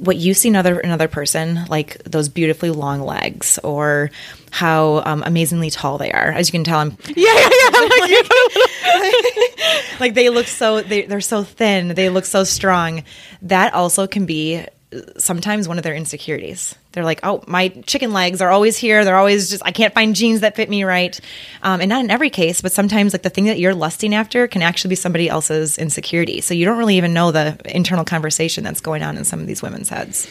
what 0.00 0.16
you 0.16 0.34
see 0.34 0.48
in 0.48 0.54
another 0.54 0.78
another 0.80 1.08
person, 1.08 1.64
like 1.68 2.02
those 2.04 2.28
beautifully 2.28 2.70
long 2.70 3.00
legs, 3.00 3.58
or 3.64 4.11
how 4.50 5.02
um, 5.04 5.22
amazingly 5.26 5.70
tall 5.70 5.98
they 5.98 6.12
are. 6.12 6.30
As 6.32 6.48
you 6.48 6.52
can 6.52 6.64
tell, 6.64 6.78
I'm 6.78 6.90
Yeah, 7.16 7.34
yeah, 7.34 7.88
yeah. 8.06 9.80
like 10.00 10.14
they 10.14 10.28
look 10.30 10.46
so 10.46 10.80
they, 10.82 11.02
they're 11.02 11.20
so 11.20 11.42
thin 11.42 11.88
they 11.88 12.08
look 12.08 12.24
so 12.24 12.44
strong 12.44 13.04
that 13.42 13.74
also 13.74 14.06
can 14.06 14.24
be 14.26 14.64
sometimes 15.16 15.68
one 15.68 15.79
of 15.79 15.85
their 15.85 15.94
insecurities. 15.94 16.74
They're 16.92 17.05
like 17.05 17.20
oh 17.22 17.42
my 17.46 17.68
chicken 17.87 18.12
legs 18.12 18.40
are 18.40 18.51
always 18.51 18.77
here. 18.77 19.05
They're 19.05 19.16
always 19.16 19.51
just 19.51 19.62
i 19.64 19.70
can't 19.70 19.94
find 19.94 20.14
jeans 20.14 20.40
that 20.40 20.57
fit 20.57 20.70
me 20.70 20.85
right. 20.85 21.18
Um, 21.62 21.81
and 21.81 21.88
not 21.88 22.05
in 22.05 22.11
every 22.11 22.31
case 22.31 22.61
but 22.61 22.72
sometimes 22.72 23.12
like 23.12 23.22
the 23.22 23.31
thing 23.31 23.44
that 23.44 23.59
you're 23.59 23.74
lusting 23.74 24.14
after 24.14 24.46
can 24.48 24.62
actually 24.62 24.90
be 24.90 24.96
somebody 24.96 25.29
else's 25.29 25.79
insecurity. 25.79 26.40
So 26.40 26.55
you 26.55 26.64
don't 26.64 26.79
really 26.79 26.96
even 26.96 27.12
know 27.12 27.31
the 27.31 27.59
internal 27.64 28.05
conversation 28.05 28.64
that's 28.64 28.81
going 28.81 29.03
on 29.03 29.16
in 29.16 29.24
some 29.24 29.40
of 29.40 29.46
these 29.46 29.62
women's 29.62 29.88
heads. 29.88 30.29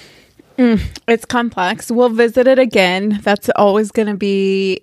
It's 1.07 1.25
complex. 1.25 1.91
We'll 1.91 2.09
visit 2.09 2.47
it 2.47 2.57
again. 2.57 3.19
That's 3.21 3.49
always 3.55 3.91
going 3.91 4.07
to 4.07 4.15
be 4.15 4.81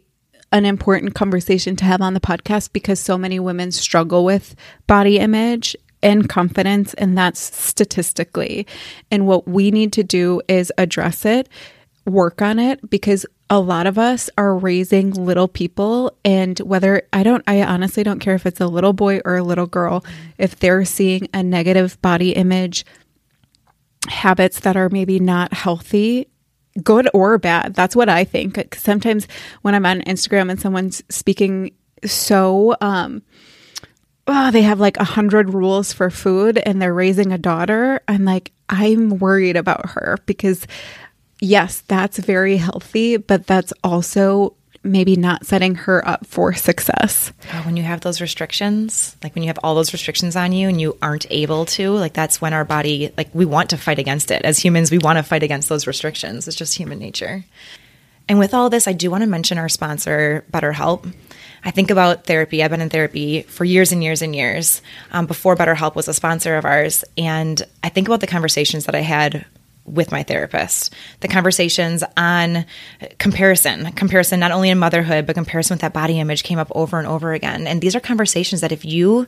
an 0.52 0.64
important 0.64 1.14
conversation 1.14 1.74
to 1.74 1.84
have 1.84 2.00
on 2.00 2.14
the 2.14 2.20
podcast 2.20 2.72
because 2.72 3.00
so 3.00 3.18
many 3.18 3.40
women 3.40 3.72
struggle 3.72 4.24
with 4.24 4.54
body 4.86 5.18
image 5.18 5.74
and 6.04 6.28
confidence, 6.28 6.94
and 6.94 7.18
that's 7.18 7.40
statistically. 7.40 8.66
And 9.10 9.26
what 9.26 9.48
we 9.48 9.70
need 9.70 9.92
to 9.94 10.04
do 10.04 10.40
is 10.46 10.72
address 10.78 11.24
it, 11.24 11.48
work 12.06 12.42
on 12.42 12.58
it, 12.60 12.88
because 12.88 13.26
a 13.50 13.58
lot 13.58 13.86
of 13.86 13.98
us 13.98 14.30
are 14.38 14.56
raising 14.56 15.12
little 15.12 15.48
people. 15.48 16.16
And 16.24 16.58
whether 16.60 17.02
I 17.12 17.22
don't, 17.22 17.42
I 17.46 17.62
honestly 17.62 18.02
don't 18.02 18.20
care 18.20 18.34
if 18.34 18.46
it's 18.46 18.60
a 18.60 18.66
little 18.68 18.92
boy 18.92 19.20
or 19.24 19.36
a 19.36 19.42
little 19.42 19.66
girl, 19.66 20.04
if 20.38 20.56
they're 20.56 20.84
seeing 20.84 21.28
a 21.34 21.42
negative 21.42 22.00
body 22.02 22.32
image, 22.32 22.84
habits 24.08 24.60
that 24.60 24.76
are 24.76 24.90
maybe 24.90 25.18
not 25.18 25.52
healthy 25.52 26.28
good 26.82 27.08
or 27.14 27.38
bad 27.38 27.72
that's 27.74 27.94
what 27.94 28.08
i 28.08 28.24
think. 28.24 28.74
sometimes 28.74 29.28
when 29.62 29.74
i'm 29.74 29.86
on 29.86 30.00
instagram 30.02 30.50
and 30.50 30.60
someone's 30.60 31.02
speaking 31.08 31.70
so 32.04 32.76
um 32.80 33.22
oh, 34.26 34.50
they 34.50 34.62
have 34.62 34.80
like 34.80 34.96
a 34.96 35.04
hundred 35.04 35.52
rules 35.52 35.92
for 35.92 36.10
food 36.10 36.58
and 36.58 36.80
they're 36.80 36.94
raising 36.94 37.32
a 37.32 37.38
daughter 37.38 38.00
i'm 38.08 38.24
like 38.24 38.52
i'm 38.68 39.18
worried 39.18 39.56
about 39.56 39.90
her 39.90 40.18
because 40.26 40.66
yes, 41.44 41.82
that's 41.86 42.18
very 42.18 42.56
healthy, 42.56 43.16
but 43.16 43.46
that's 43.46 43.72
also 43.82 44.54
maybe 44.82 45.16
not 45.16 45.46
setting 45.46 45.74
her 45.74 46.06
up 46.06 46.26
for 46.26 46.52
success. 46.52 47.32
Oh, 47.52 47.62
when 47.62 47.76
you 47.76 47.82
have 47.82 48.02
those 48.02 48.20
restrictions, 48.20 49.16
like 49.22 49.34
when 49.34 49.42
you 49.42 49.48
have 49.48 49.58
all 49.62 49.74
those 49.74 49.94
restrictions 49.94 50.36
on 50.36 50.52
you 50.52 50.68
and 50.68 50.78
you 50.78 50.98
aren't 51.00 51.26
able 51.30 51.64
to, 51.66 51.90
like 51.92 52.12
that's 52.12 52.40
when 52.40 52.52
our 52.52 52.66
body, 52.66 53.10
like 53.16 53.30
we 53.32 53.46
want 53.46 53.70
to 53.70 53.78
fight 53.78 53.98
against 53.98 54.30
it. 54.30 54.42
As 54.42 54.58
humans, 54.58 54.90
we 54.90 54.98
want 54.98 55.16
to 55.16 55.22
fight 55.22 55.42
against 55.42 55.70
those 55.70 55.86
restrictions. 55.86 56.46
It's 56.46 56.56
just 56.56 56.74
human 56.74 56.98
nature. 56.98 57.44
And 58.28 58.38
with 58.38 58.54
all 58.54 58.70
this, 58.70 58.88
I 58.88 58.92
do 58.92 59.10
want 59.10 59.22
to 59.22 59.28
mention 59.28 59.58
our 59.58 59.68
sponsor, 59.68 60.44
BetterHelp. 60.50 61.12
I 61.64 61.70
think 61.70 61.90
about 61.90 62.24
therapy. 62.26 62.62
I've 62.62 62.70
been 62.70 62.80
in 62.80 62.90
therapy 62.90 63.42
for 63.42 63.64
years 63.64 63.92
and 63.92 64.02
years 64.02 64.22
and 64.22 64.34
years 64.34 64.82
um, 65.12 65.26
before 65.26 65.56
BetterHelp 65.56 65.94
was 65.94 66.08
a 66.08 66.14
sponsor 66.14 66.56
of 66.56 66.64
ours. 66.64 67.04
And 67.16 67.62
I 67.82 67.88
think 67.88 68.06
about 68.08 68.20
the 68.20 68.26
conversations 68.26 68.86
that 68.86 68.94
I 68.94 69.00
had 69.00 69.46
with 69.86 70.10
my 70.10 70.22
therapist, 70.22 70.94
the 71.20 71.28
conversations 71.28 72.02
on 72.16 72.64
comparison, 73.18 73.92
comparison 73.92 74.40
not 74.40 74.50
only 74.50 74.70
in 74.70 74.78
motherhood, 74.78 75.26
but 75.26 75.34
comparison 75.34 75.74
with 75.74 75.82
that 75.82 75.92
body 75.92 76.18
image 76.18 76.42
came 76.42 76.58
up 76.58 76.72
over 76.74 76.98
and 76.98 77.06
over 77.06 77.32
again. 77.32 77.66
And 77.66 77.82
these 77.82 77.94
are 77.94 78.00
conversations 78.00 78.62
that 78.62 78.72
if 78.72 78.84
you 78.84 79.26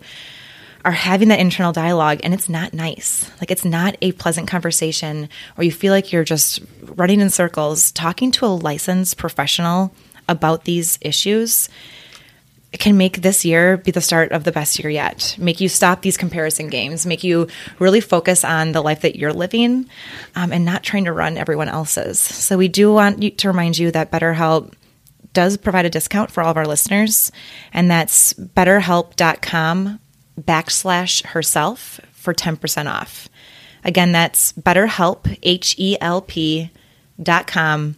are 0.87 0.93
having 0.93 1.29
that 1.29 1.41
internal 1.41 1.73
dialogue 1.73 2.21
and 2.23 2.33
it's 2.33 2.49
not 2.49 2.73
nice, 2.73 3.29
like 3.41 3.51
it's 3.51 3.65
not 3.65 3.97
a 4.01 4.13
pleasant 4.13 4.47
conversation, 4.47 5.29
or 5.59 5.65
you 5.65 5.73
feel 5.73 5.93
like 5.93 6.13
you're 6.13 6.25
just 6.25 6.63
running 6.81 7.21
in 7.21 7.29
circles, 7.29 7.91
talking 7.91 8.31
to 8.31 8.47
a 8.47 8.47
licensed 8.47 9.17
professional 9.17 9.93
about 10.29 10.65
these 10.65 10.97
issues 11.03 11.69
can 12.79 12.97
make 12.97 13.23
this 13.23 13.45
year 13.45 13.79
be 13.79 13.91
the 13.91 14.01
start 14.01 14.33
of 14.33 14.45
the 14.45 14.53
best 14.53 14.79
year 14.79 14.91
yet. 14.91 15.35
Make 15.39 15.61
you 15.61 15.69
stop 15.69 16.03
these 16.03 16.17
comparison 16.17 16.69
games, 16.69 17.07
make 17.07 17.25
you 17.25 17.49
really 17.79 18.01
focus 18.01 18.45
on 18.45 18.73
the 18.73 18.83
life 18.83 19.01
that 19.01 19.17
you're 19.17 19.33
living 19.33 19.89
um, 20.35 20.53
and 20.53 20.65
not 20.65 20.83
trying 20.83 21.07
to 21.07 21.13
run 21.13 21.37
everyone 21.37 21.69
else's. 21.69 22.21
So, 22.21 22.57
we 22.57 22.69
do 22.69 22.93
want 22.93 23.39
to 23.39 23.49
remind 23.49 23.79
you 23.79 23.91
that 23.91 24.13
BetterHelp 24.13 24.75
does 25.33 25.57
provide 25.57 25.87
a 25.87 25.91
discount 25.91 26.31
for 26.31 26.43
all 26.43 26.51
of 26.51 26.57
our 26.57 26.67
listeners, 26.67 27.33
and 27.73 27.91
that's 27.91 28.35
betterhelp.com 28.35 30.01
backslash 30.41 31.25
herself 31.27 32.01
for 32.13 32.35
10% 32.35 32.91
off. 32.91 33.29
Again, 33.85 34.13
that's 34.13 34.53
betterhelp, 34.55 35.39
H 35.43 35.75
E 35.79 35.97
L 36.01 36.21
P 36.23 36.71
dot 37.23 37.47
com 37.47 37.97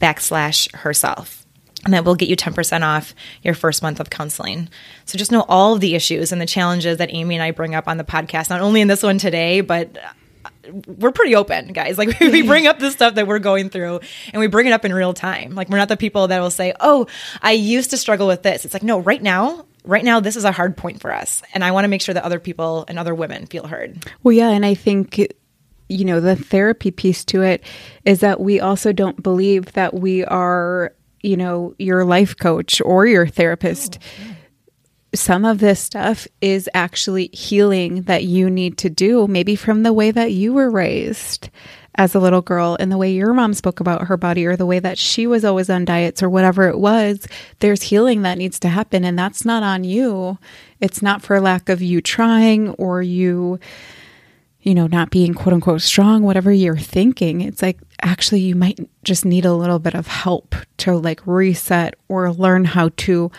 backslash 0.00 0.74
herself 0.74 1.40
and 1.84 1.94
that 1.94 2.04
will 2.04 2.14
get 2.14 2.28
you 2.28 2.36
10% 2.36 2.82
off 2.82 3.14
your 3.42 3.54
first 3.54 3.82
month 3.82 4.00
of 4.00 4.10
counseling. 4.10 4.68
So 5.06 5.16
just 5.16 5.32
know 5.32 5.44
all 5.48 5.74
of 5.74 5.80
the 5.80 5.94
issues 5.94 6.32
and 6.32 6.40
the 6.40 6.46
challenges 6.46 6.98
that 6.98 7.12
Amy 7.12 7.36
and 7.36 7.42
I 7.42 7.52
bring 7.52 7.74
up 7.74 7.88
on 7.88 7.96
the 7.96 8.04
podcast, 8.04 8.50
not 8.50 8.60
only 8.60 8.80
in 8.80 8.88
this 8.88 9.02
one 9.02 9.18
today, 9.18 9.62
but 9.62 9.96
uh, 9.96 10.50
we're 10.86 11.12
pretty 11.12 11.34
open, 11.34 11.72
guys. 11.72 11.96
Like 11.96 12.20
we 12.20 12.42
bring 12.42 12.66
up 12.66 12.78
the 12.78 12.90
stuff 12.90 13.14
that 13.14 13.26
we're 13.26 13.38
going 13.38 13.70
through 13.70 14.00
and 14.32 14.40
we 14.40 14.46
bring 14.46 14.66
it 14.66 14.72
up 14.72 14.84
in 14.84 14.92
real 14.92 15.14
time. 15.14 15.54
Like 15.54 15.70
we're 15.70 15.78
not 15.78 15.88
the 15.88 15.96
people 15.96 16.28
that 16.28 16.40
will 16.40 16.50
say, 16.50 16.74
"Oh, 16.80 17.06
I 17.40 17.52
used 17.52 17.90
to 17.90 17.96
struggle 17.96 18.26
with 18.26 18.42
this." 18.42 18.64
It's 18.64 18.74
like, 18.74 18.82
"No, 18.82 18.98
right 18.98 19.22
now, 19.22 19.64
right 19.84 20.04
now 20.04 20.20
this 20.20 20.36
is 20.36 20.44
a 20.44 20.52
hard 20.52 20.76
point 20.76 21.00
for 21.00 21.12
us." 21.12 21.42
And 21.54 21.64
I 21.64 21.70
want 21.70 21.84
to 21.84 21.88
make 21.88 22.02
sure 22.02 22.14
that 22.14 22.24
other 22.24 22.40
people 22.40 22.84
and 22.88 22.98
other 22.98 23.14
women 23.14 23.46
feel 23.46 23.66
heard. 23.66 24.04
Well, 24.22 24.32
yeah, 24.32 24.50
and 24.50 24.64
I 24.64 24.74
think 24.74 25.20
you 25.88 26.04
know, 26.04 26.20
the 26.20 26.36
therapy 26.36 26.92
piece 26.92 27.24
to 27.24 27.42
it 27.42 27.64
is 28.04 28.20
that 28.20 28.40
we 28.40 28.60
also 28.60 28.92
don't 28.92 29.20
believe 29.20 29.72
that 29.72 29.92
we 29.92 30.24
are 30.24 30.92
you 31.22 31.36
know, 31.36 31.74
your 31.78 32.04
life 32.04 32.36
coach 32.36 32.80
or 32.84 33.06
your 33.06 33.26
therapist. 33.26 33.98
Oh, 34.00 34.34
Some 35.14 35.44
of 35.44 35.58
this 35.58 35.80
stuff 35.80 36.28
is 36.40 36.68
actually 36.72 37.30
healing 37.32 38.02
that 38.02 38.24
you 38.24 38.48
need 38.48 38.78
to 38.78 38.90
do, 38.90 39.26
maybe 39.26 39.56
from 39.56 39.82
the 39.82 39.92
way 39.92 40.10
that 40.10 40.32
you 40.32 40.52
were 40.52 40.70
raised 40.70 41.50
as 41.96 42.14
a 42.14 42.20
little 42.20 42.40
girl 42.40 42.76
and 42.78 42.92
the 42.92 42.96
way 42.96 43.10
your 43.10 43.32
mom 43.32 43.52
spoke 43.52 43.80
about 43.80 44.06
her 44.06 44.16
body 44.16 44.46
or 44.46 44.56
the 44.56 44.66
way 44.66 44.78
that 44.78 44.96
she 44.96 45.26
was 45.26 45.44
always 45.44 45.68
on 45.68 45.84
diets 45.84 46.22
or 46.22 46.30
whatever 46.30 46.68
it 46.68 46.78
was. 46.78 47.26
There's 47.58 47.82
healing 47.82 48.22
that 48.22 48.38
needs 48.38 48.60
to 48.60 48.68
happen, 48.68 49.04
and 49.04 49.18
that's 49.18 49.44
not 49.44 49.62
on 49.62 49.82
you. 49.82 50.38
It's 50.80 51.02
not 51.02 51.22
for 51.22 51.40
lack 51.40 51.68
of 51.68 51.82
you 51.82 52.00
trying 52.00 52.70
or 52.70 53.02
you 53.02 53.58
you 54.62 54.74
know, 54.74 54.86
not 54.86 55.10
being 55.10 55.34
quote 55.34 55.54
unquote 55.54 55.80
strong, 55.80 56.22
whatever 56.22 56.52
you're 56.52 56.76
thinking, 56.76 57.40
it's 57.40 57.62
like 57.62 57.78
actually 58.02 58.40
you 58.40 58.54
might 58.54 58.78
just 59.04 59.24
need 59.24 59.44
a 59.44 59.54
little 59.54 59.78
bit 59.78 59.94
of 59.94 60.06
help 60.06 60.54
to 60.78 60.96
like 60.96 61.26
reset 61.26 61.94
or 62.08 62.32
learn 62.32 62.64
how 62.64 62.90
to 62.98 63.30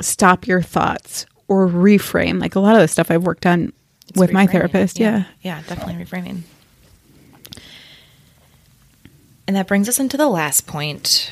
stop 0.00 0.46
your 0.46 0.62
thoughts 0.62 1.26
or 1.48 1.66
reframe. 1.66 2.40
Like 2.40 2.54
a 2.54 2.60
lot 2.60 2.74
of 2.74 2.80
the 2.80 2.88
stuff 2.88 3.10
I've 3.10 3.24
worked 3.24 3.46
on 3.46 3.72
it's 4.08 4.18
with 4.18 4.32
my 4.32 4.46
therapist. 4.46 4.98
Yeah. 4.98 5.24
yeah. 5.42 5.60
Yeah, 5.60 5.62
definitely 5.68 6.04
reframing. 6.04 6.42
And 9.46 9.56
that 9.56 9.68
brings 9.68 9.88
us 9.88 10.00
into 10.00 10.16
the 10.16 10.28
last 10.28 10.66
point 10.66 11.30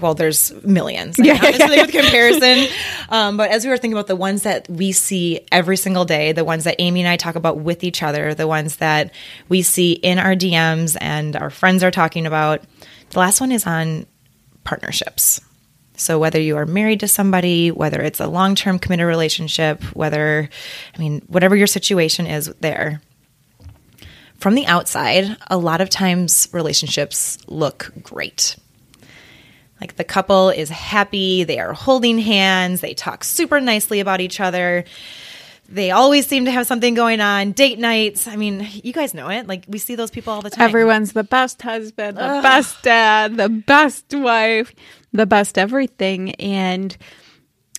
well, 0.00 0.14
there's 0.14 0.52
millions, 0.64 1.18
yeah, 1.18 1.38
honestly, 1.42 1.76
yeah. 1.76 1.82
with 1.82 1.92
comparison. 1.92 2.66
Um, 3.12 3.36
but 3.36 3.50
as 3.50 3.64
we 3.64 3.70
were 3.70 3.76
thinking 3.76 3.94
about 3.94 4.06
the 4.06 4.14
ones 4.14 4.44
that 4.44 4.70
we 4.70 4.92
see 4.92 5.40
every 5.50 5.76
single 5.76 6.04
day, 6.04 6.30
the 6.30 6.44
ones 6.44 6.62
that 6.62 6.76
Amy 6.78 7.00
and 7.00 7.08
I 7.08 7.16
talk 7.16 7.34
about 7.34 7.58
with 7.58 7.82
each 7.82 8.04
other, 8.04 8.34
the 8.34 8.46
ones 8.46 8.76
that 8.76 9.12
we 9.48 9.62
see 9.62 9.94
in 9.94 10.20
our 10.20 10.36
DMs 10.36 10.96
and 11.00 11.34
our 11.34 11.50
friends 11.50 11.82
are 11.82 11.90
talking 11.90 12.24
about, 12.24 12.62
the 13.10 13.18
last 13.18 13.40
one 13.40 13.50
is 13.50 13.66
on 13.66 14.06
partnerships. 14.62 15.40
So 16.00 16.18
whether 16.18 16.40
you 16.40 16.56
are 16.56 16.66
married 16.66 17.00
to 17.00 17.08
somebody, 17.08 17.70
whether 17.70 18.00
it's 18.00 18.20
a 18.20 18.26
long-term 18.26 18.78
committed 18.78 19.06
relationship, 19.06 19.82
whether, 19.94 20.48
I 20.94 20.98
mean, 20.98 21.22
whatever 21.26 21.54
your 21.54 21.66
situation 21.66 22.26
is 22.26 22.46
there, 22.60 23.02
from 24.38 24.54
the 24.54 24.66
outside, 24.66 25.36
a 25.48 25.58
lot 25.58 25.82
of 25.82 25.90
times 25.90 26.48
relationships 26.52 27.36
look 27.46 27.92
great. 28.02 28.56
Like 29.80 29.96
the 29.96 30.04
couple 30.04 30.48
is 30.48 30.70
happy, 30.70 31.44
they 31.44 31.58
are 31.58 31.74
holding 31.74 32.18
hands, 32.18 32.80
they 32.80 32.94
talk 32.94 33.22
super 33.22 33.60
nicely 33.60 34.00
about 34.00 34.20
each 34.20 34.40
other. 34.40 34.84
They 35.68 35.92
always 35.92 36.26
seem 36.26 36.46
to 36.46 36.50
have 36.50 36.66
something 36.66 36.94
going 36.94 37.20
on. 37.20 37.52
Date 37.52 37.78
nights. 37.78 38.26
I 38.26 38.34
mean, 38.34 38.66
you 38.72 38.92
guys 38.92 39.14
know 39.14 39.28
it. 39.28 39.46
Like 39.46 39.66
we 39.68 39.78
see 39.78 39.94
those 39.94 40.10
people 40.10 40.32
all 40.32 40.42
the 40.42 40.50
time. 40.50 40.68
Everyone's 40.68 41.12
the 41.12 41.22
best 41.22 41.62
husband, 41.62 42.16
the 42.16 42.24
Ugh. 42.24 42.42
best 42.42 42.82
dad, 42.82 43.36
the 43.36 43.48
best 43.48 44.06
wife, 44.12 44.74
the 45.12 45.26
best 45.26 45.58
everything. 45.58 46.34
And 46.36 46.96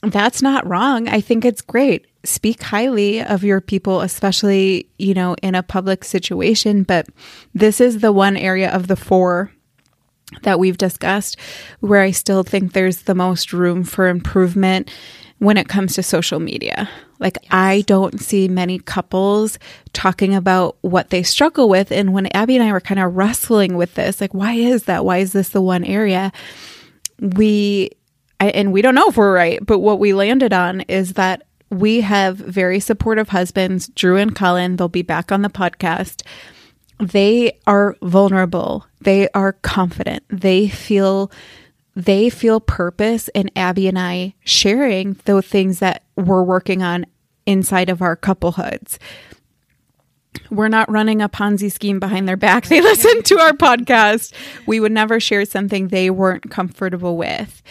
that's 0.04 0.42
not 0.42 0.68
wrong. 0.68 1.08
I 1.08 1.22
think 1.22 1.46
it's 1.46 1.62
great. 1.62 2.08
Speak 2.24 2.62
highly 2.62 3.22
of 3.22 3.44
your 3.44 3.62
people, 3.62 4.02
especially, 4.02 4.90
you 4.98 5.14
know, 5.14 5.36
in 5.42 5.56
a 5.56 5.64
public 5.64 6.04
situation. 6.04 6.84
But 6.84 7.08
this 7.54 7.80
is 7.82 8.00
the 8.00 8.12
one 8.12 8.38
area 8.38 8.72
of 8.72 8.88
the 8.88 8.96
four 8.96 9.52
that 10.44 10.60
we've 10.60 10.78
discussed 10.78 11.38
where 11.82 12.02
I 12.02 12.12
still 12.12 12.44
think 12.44 12.74
there's 12.74 13.04
the 13.04 13.16
most 13.16 13.54
room 13.54 13.84
for 13.84 14.08
improvement 14.08 14.90
when 15.40 15.58
it 15.58 15.68
comes 15.68 15.96
to 15.96 16.04
social 16.04 16.40
media. 16.40 16.90
Like, 17.20 17.38
yes. 17.42 17.50
I 17.52 17.82
don't 17.88 18.20
see 18.22 18.48
many 18.48 18.80
couples 18.80 19.60
talking 19.94 20.34
about 20.34 20.78
what 20.82 21.10
they 21.10 21.24
struggle 21.24 21.70
with. 21.70 21.92
And 21.92 22.14
when 22.14 22.28
Abby 22.28 22.56
and 22.56 22.64
I 22.64 22.72
were 22.72 22.80
kind 22.80 23.00
of 23.00 23.16
wrestling 23.16 23.76
with 23.76 23.96
this, 23.96 24.22
like, 24.22 24.34
why 24.34 24.54
is 24.54 24.84
that? 24.84 25.06
Why 25.06 25.18
is 25.18 25.34
this 25.34 25.50
the 25.50 25.62
one 25.62 25.84
area? 25.84 26.32
We, 27.22 27.92
and 28.40 28.74
we 28.74 28.82
don't 28.82 28.96
know 28.96 29.08
if 29.08 29.16
we're 29.16 29.34
right, 29.34 29.66
but 29.66 29.80
what 29.80 30.00
we 30.00 30.14
landed 30.14 30.52
on 30.52 30.82
is 30.82 31.14
that 31.14 31.44
we 31.70 32.02
have 32.02 32.36
very 32.36 32.82
supportive 32.82 33.30
husbands, 33.30 33.88
Drew 33.90 34.18
and 34.18 34.36
Colin. 34.36 34.76
They'll 34.76 34.90
be 34.90 35.04
back 35.04 35.32
on 35.32 35.42
the 35.42 35.50
podcast 35.50 36.24
they 37.02 37.60
are 37.66 37.98
vulnerable. 38.04 38.86
They 39.02 39.28
are 39.30 39.54
confident. 39.54 40.24
They 40.30 40.70
feel 40.70 41.32
they 41.96 42.30
feel 42.30 42.62
purpose 42.62 43.28
and 43.30 43.52
Abby 43.56 43.88
and 43.88 44.00
I 44.00 44.36
sharing 44.46 45.18
the 45.26 45.42
things 45.42 45.80
that 45.80 46.04
we're 46.16 46.44
working 46.44 46.84
on 46.84 47.06
inside 47.46 47.90
of 47.90 48.02
our 48.02 48.16
couplehoods. 48.16 49.00
We're 50.50 50.68
not 50.68 50.90
running 50.92 51.22
a 51.22 51.30
Ponzi 51.30 51.72
scheme 51.72 52.00
behind 52.00 52.28
their 52.28 52.38
back. 52.38 52.66
They 52.70 52.82
listen 52.82 53.24
to 53.24 53.40
our 53.40 53.52
podcast. 53.52 54.34
We 54.66 54.80
would 54.80 54.92
never 54.92 55.20
share 55.20 55.46
something 55.46 55.88
they 55.88 56.10
weren't 56.10 56.50
comfortable 56.50 57.18
with. 57.18 57.62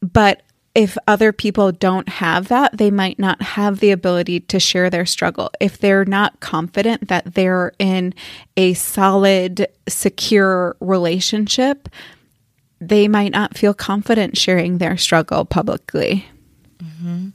But 0.00 0.42
if 0.74 0.96
other 1.08 1.32
people 1.32 1.72
don't 1.72 2.08
have 2.08 2.48
that, 2.48 2.76
they 2.76 2.90
might 2.90 3.18
not 3.18 3.42
have 3.42 3.80
the 3.80 3.90
ability 3.90 4.40
to 4.40 4.60
share 4.60 4.90
their 4.90 5.06
struggle. 5.06 5.50
If 5.60 5.78
they're 5.78 6.04
not 6.04 6.38
confident 6.38 7.08
that 7.08 7.34
they're 7.34 7.72
in 7.80 8.14
a 8.56 8.74
solid, 8.74 9.66
secure 9.88 10.76
relationship, 10.78 11.88
they 12.80 13.08
might 13.08 13.32
not 13.32 13.58
feel 13.58 13.74
confident 13.74 14.38
sharing 14.38 14.78
their 14.78 14.96
struggle 14.96 15.44
publicly. 15.44 16.26
Mm-hmm. 16.78 17.30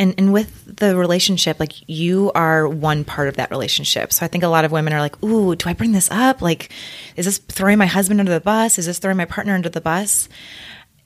And, 0.00 0.14
and 0.18 0.32
with 0.32 0.78
the 0.78 0.96
relationship, 0.96 1.60
like 1.60 1.88
you 1.88 2.32
are 2.34 2.66
one 2.66 3.04
part 3.04 3.28
of 3.28 3.36
that 3.36 3.50
relationship. 3.50 4.12
So 4.12 4.24
I 4.24 4.28
think 4.28 4.42
a 4.42 4.48
lot 4.48 4.64
of 4.64 4.72
women 4.72 4.92
are 4.92 5.00
like, 5.00 5.22
ooh, 5.22 5.54
do 5.54 5.68
I 5.68 5.74
bring 5.74 5.92
this 5.92 6.10
up? 6.10 6.40
Like, 6.40 6.70
is 7.16 7.26
this 7.26 7.38
throwing 7.38 7.78
my 7.78 7.86
husband 7.86 8.18
under 8.18 8.32
the 8.32 8.40
bus? 8.40 8.78
Is 8.78 8.86
this 8.86 8.98
throwing 8.98 9.18
my 9.18 9.26
partner 9.26 9.54
under 9.54 9.68
the 9.68 9.80
bus? 9.80 10.28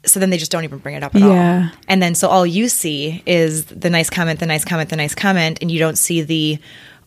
so 0.06 0.20
then 0.20 0.30
they 0.30 0.36
just 0.36 0.50
don't 0.50 0.64
even 0.64 0.78
bring 0.78 0.94
it 0.94 1.02
up 1.02 1.14
at 1.14 1.20
yeah. 1.20 1.70
all. 1.72 1.78
And 1.88 2.02
then 2.02 2.14
so 2.14 2.28
all 2.28 2.46
you 2.46 2.68
see 2.68 3.22
is 3.26 3.64
the 3.66 3.90
nice 3.90 4.10
comment, 4.10 4.40
the 4.40 4.46
nice 4.46 4.64
comment, 4.64 4.90
the 4.90 4.96
nice 4.96 5.14
comment, 5.14 5.58
and 5.60 5.70
you 5.70 5.78
don't 5.78 5.96
see 5.96 6.22
the 6.22 6.58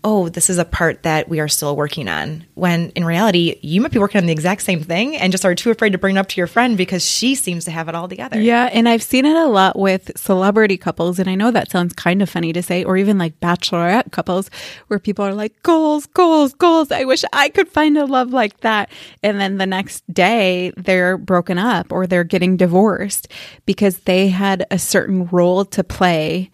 oh, 0.10 0.30
this 0.30 0.50
is 0.50 0.58
a 0.58 0.64
part 0.64 1.04
that 1.04 1.28
we 1.28 1.42
are 1.42 1.50
still 1.50 1.76
working 1.76 2.08
on. 2.08 2.46
When 2.54 2.92
in 2.92 3.04
reality, 3.04 3.60
you 3.62 3.82
might 3.82 3.92
be 3.92 4.00
working 4.00 4.20
on 4.20 4.26
the 4.26 4.32
exact 4.32 4.62
same 4.62 4.82
thing 4.82 5.18
and 5.18 5.34
just 5.34 5.44
are 5.44 5.54
too 5.54 5.70
afraid 5.70 5.92
to 5.92 5.98
bring 5.98 6.16
it 6.16 6.20
up 6.20 6.30
to 6.30 6.38
your 6.40 6.48
friend 6.48 6.78
because 6.78 7.04
she 7.04 7.36
seems 7.36 7.66
to 7.66 7.72
have 7.72 7.90
it 7.90 7.96
all 7.96 8.08
together. 8.08 8.40
Yeah, 8.40 8.70
and 8.72 8.88
I've 8.88 9.04
seen 9.04 9.26
it 9.26 9.36
a 9.36 9.48
lot 9.48 9.78
with 9.78 10.18
celebrity 10.18 10.78
couples, 10.78 11.20
and 11.20 11.30
I 11.30 11.36
know 11.36 11.52
that 11.52 11.70
sounds 11.70 11.92
kind 11.92 12.22
of 12.22 12.30
funny 12.30 12.54
to 12.54 12.64
say, 12.64 12.86
or 12.86 12.96
even 12.96 13.18
like 13.18 13.38
bachelorette 13.42 14.14
couples, 14.14 14.50
where 14.88 14.98
people 14.98 15.26
are 15.26 15.34
like, 15.34 15.62
goals, 15.62 16.06
goals, 16.06 16.54
goals. 16.54 16.90
I 16.90 17.04
wish 17.04 17.26
I 17.34 17.50
could 17.50 17.68
find 17.68 17.98
a 17.98 18.06
love 18.06 18.32
like 18.32 18.62
that. 18.62 18.90
And 19.22 19.42
then 19.42 19.58
the 19.58 19.66
next 19.66 20.06
day, 20.14 20.72
they're 20.78 21.18
broken 21.18 21.58
up 21.58 21.92
or 21.92 22.08
they're 22.08 22.24
getting 22.24 22.56
divorced 22.56 23.28
because 23.66 23.98
they 24.00 24.30
had 24.30 24.66
a 24.72 24.80
certain 24.80 25.26
role 25.26 25.66
to 25.66 25.84
play 25.84 26.50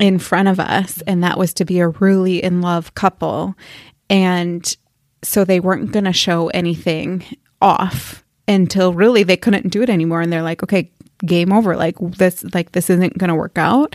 in 0.00 0.18
front 0.18 0.48
of 0.48 0.60
us, 0.60 1.02
and 1.02 1.22
that 1.22 1.38
was 1.38 1.52
to 1.54 1.64
be 1.64 1.80
a 1.80 1.88
really 1.88 2.42
in 2.42 2.60
love 2.60 2.94
couple. 2.94 3.54
And 4.10 4.76
so 5.22 5.44
they 5.44 5.60
weren't 5.60 5.92
going 5.92 6.04
to 6.04 6.12
show 6.12 6.48
anything 6.48 7.24
off 7.60 8.24
until 8.46 8.92
really 8.92 9.22
they 9.22 9.36
couldn't 9.36 9.68
do 9.68 9.82
it 9.82 9.90
anymore. 9.90 10.20
And 10.20 10.32
they're 10.32 10.42
like, 10.42 10.62
okay, 10.62 10.90
game 11.24 11.52
over. 11.52 11.76
Like 11.76 11.96
this, 11.98 12.44
like 12.54 12.72
this 12.72 12.88
isn't 12.90 13.18
going 13.18 13.28
to 13.28 13.34
work 13.34 13.58
out. 13.58 13.94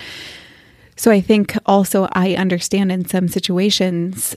So 0.95 1.11
I 1.11 1.21
think 1.21 1.57
also 1.65 2.07
I 2.11 2.35
understand 2.35 2.91
in 2.91 3.05
some 3.05 3.27
situations 3.27 4.35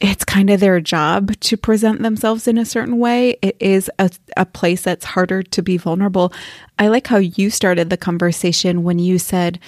it's 0.00 0.24
kind 0.24 0.50
of 0.50 0.60
their 0.60 0.80
job 0.80 1.38
to 1.40 1.56
present 1.56 2.02
themselves 2.02 2.48
in 2.48 2.58
a 2.58 2.64
certain 2.64 2.98
way. 2.98 3.36
It 3.42 3.56
is 3.60 3.90
a, 3.98 4.10
a 4.36 4.44
place 4.44 4.82
that's 4.82 5.04
harder 5.04 5.42
to 5.42 5.62
be 5.62 5.76
vulnerable. 5.76 6.32
I 6.78 6.88
like 6.88 7.06
how 7.06 7.18
you 7.18 7.48
started 7.48 7.90
the 7.90 7.96
conversation 7.96 8.82
when 8.82 8.98
you 8.98 9.18
said, 9.18 9.60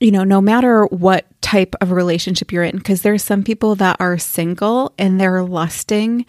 you 0.00 0.10
know, 0.10 0.24
no 0.24 0.40
matter 0.40 0.86
what 0.86 1.26
type 1.42 1.76
of 1.80 1.92
relationship 1.92 2.50
you're 2.50 2.64
in, 2.64 2.78
because 2.78 3.02
there's 3.02 3.22
some 3.22 3.44
people 3.44 3.74
that 3.76 3.98
are 4.00 4.18
single 4.18 4.94
and 4.98 5.20
they're 5.20 5.44
lusting 5.44 6.24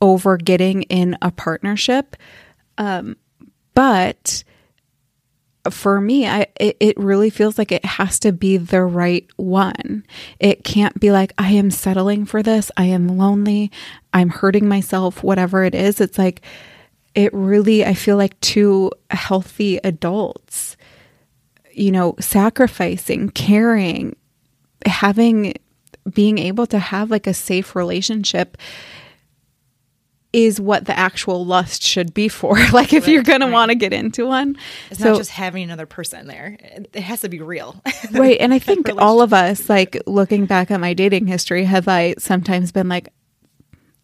over 0.00 0.36
getting 0.36 0.82
in 0.82 1.16
a 1.22 1.30
partnership. 1.30 2.16
Um, 2.76 3.16
but 3.72 4.44
for 5.70 5.98
me, 6.00 6.28
I 6.28 6.46
it, 6.60 6.76
it 6.78 6.96
really 6.98 7.30
feels 7.30 7.56
like 7.56 7.72
it 7.72 7.84
has 7.84 8.18
to 8.20 8.32
be 8.32 8.58
the 8.58 8.82
right 8.82 9.26
one. 9.36 10.04
It 10.38 10.62
can't 10.62 10.98
be 11.00 11.10
like 11.10 11.32
I 11.38 11.52
am 11.52 11.70
settling 11.70 12.26
for 12.26 12.42
this. 12.42 12.70
I 12.76 12.84
am 12.84 13.16
lonely. 13.16 13.70
I'm 14.12 14.28
hurting 14.28 14.68
myself. 14.68 15.22
Whatever 15.22 15.64
it 15.64 15.74
is, 15.74 16.00
it's 16.00 16.18
like 16.18 16.42
it 17.14 17.32
really. 17.32 17.84
I 17.84 17.94
feel 17.94 18.18
like 18.18 18.38
two 18.40 18.90
healthy 19.10 19.78
adults 19.78 20.76
you 21.74 21.92
know, 21.92 22.14
sacrificing, 22.20 23.28
caring, 23.30 24.16
having, 24.86 25.54
being 26.12 26.38
able 26.38 26.66
to 26.66 26.78
have 26.78 27.10
like 27.10 27.26
a 27.26 27.34
safe 27.34 27.74
relationship 27.74 28.56
is 30.34 30.60
what 30.60 30.84
the 30.86 30.98
actual 30.98 31.46
lust 31.46 31.80
should 31.80 32.12
be 32.12 32.28
for. 32.28 32.58
like 32.72 32.92
if 32.92 33.04
right, 33.04 33.12
you're 33.12 33.22
going 33.22 33.40
right. 33.40 33.46
to 33.46 33.52
want 33.52 33.70
to 33.70 33.76
get 33.76 33.92
into 33.92 34.26
one. 34.26 34.58
It's 34.90 35.00
so, 35.00 35.10
not 35.10 35.16
just 35.16 35.30
having 35.30 35.62
another 35.62 35.86
person 35.86 36.26
there. 36.26 36.58
It 36.60 37.00
has 37.00 37.20
to 37.20 37.28
be 37.28 37.40
real. 37.40 37.80
right. 38.12 38.36
And 38.40 38.52
I 38.52 38.58
think 38.58 38.90
all 38.98 39.22
of 39.22 39.32
us 39.32 39.68
like 39.68 39.96
looking 40.06 40.46
back 40.46 40.72
at 40.72 40.80
my 40.80 40.92
dating 40.92 41.28
history 41.28 41.64
have 41.64 41.86
I 41.86 42.16
sometimes 42.18 42.72
been 42.72 42.88
like 42.88 43.10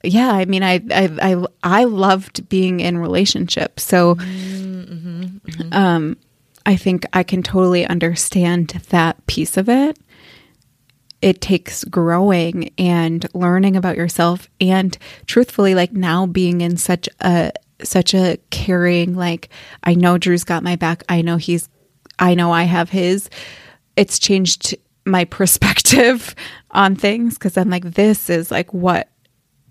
yeah, 0.03 0.31
I 0.31 0.45
mean 0.47 0.63
I 0.63 0.81
I 0.91 1.11
I, 1.21 1.45
I 1.63 1.85
loved 1.85 2.49
being 2.49 2.79
in 2.81 2.97
relationships. 2.97 3.83
So 3.83 4.15
mm-hmm, 4.15 5.25
mm-hmm. 5.39 5.73
um 5.73 6.17
I 6.67 6.77
think 6.77 7.07
I 7.13 7.23
can 7.23 7.43
totally 7.43 7.87
understand 7.87 8.69
that 8.91 9.27
piece 9.27 9.57
of 9.57 9.69
it. 9.69 9.99
It 11.23 11.41
takes 11.41 11.85
growing 11.85 12.73
and 12.79 13.27
learning 13.35 13.77
about 13.77 13.97
yourself 13.97 14.49
and 14.61 14.97
truthfully 15.27 15.75
like 15.75 15.93
now 15.93 16.27
being 16.27 16.61
in 16.61 16.77
such 16.77 17.09
a 17.21 17.53
such 17.83 18.15
a 18.15 18.39
caring 18.51 19.15
like 19.15 19.49
I 19.85 19.95
know 19.95 20.19
Drew's 20.19 20.45
got 20.45 20.63
my 20.63 20.77
back. 20.77 21.03
I 21.09 21.23
know 21.23 21.37
he's 21.37 21.69
I 22.19 22.35
know 22.35 22.53
I 22.53 22.65
have 22.65 22.91
his. 22.91 23.29
It's 23.97 24.19
changed 24.19 24.77
my 25.05 25.25
perspective 25.39 26.35
on 26.71 26.95
things 26.95 27.37
cuz 27.39 27.57
I'm 27.57 27.71
like 27.71 27.95
this 27.95 28.31
is 28.31 28.51
like 28.51 28.73
what 28.73 29.09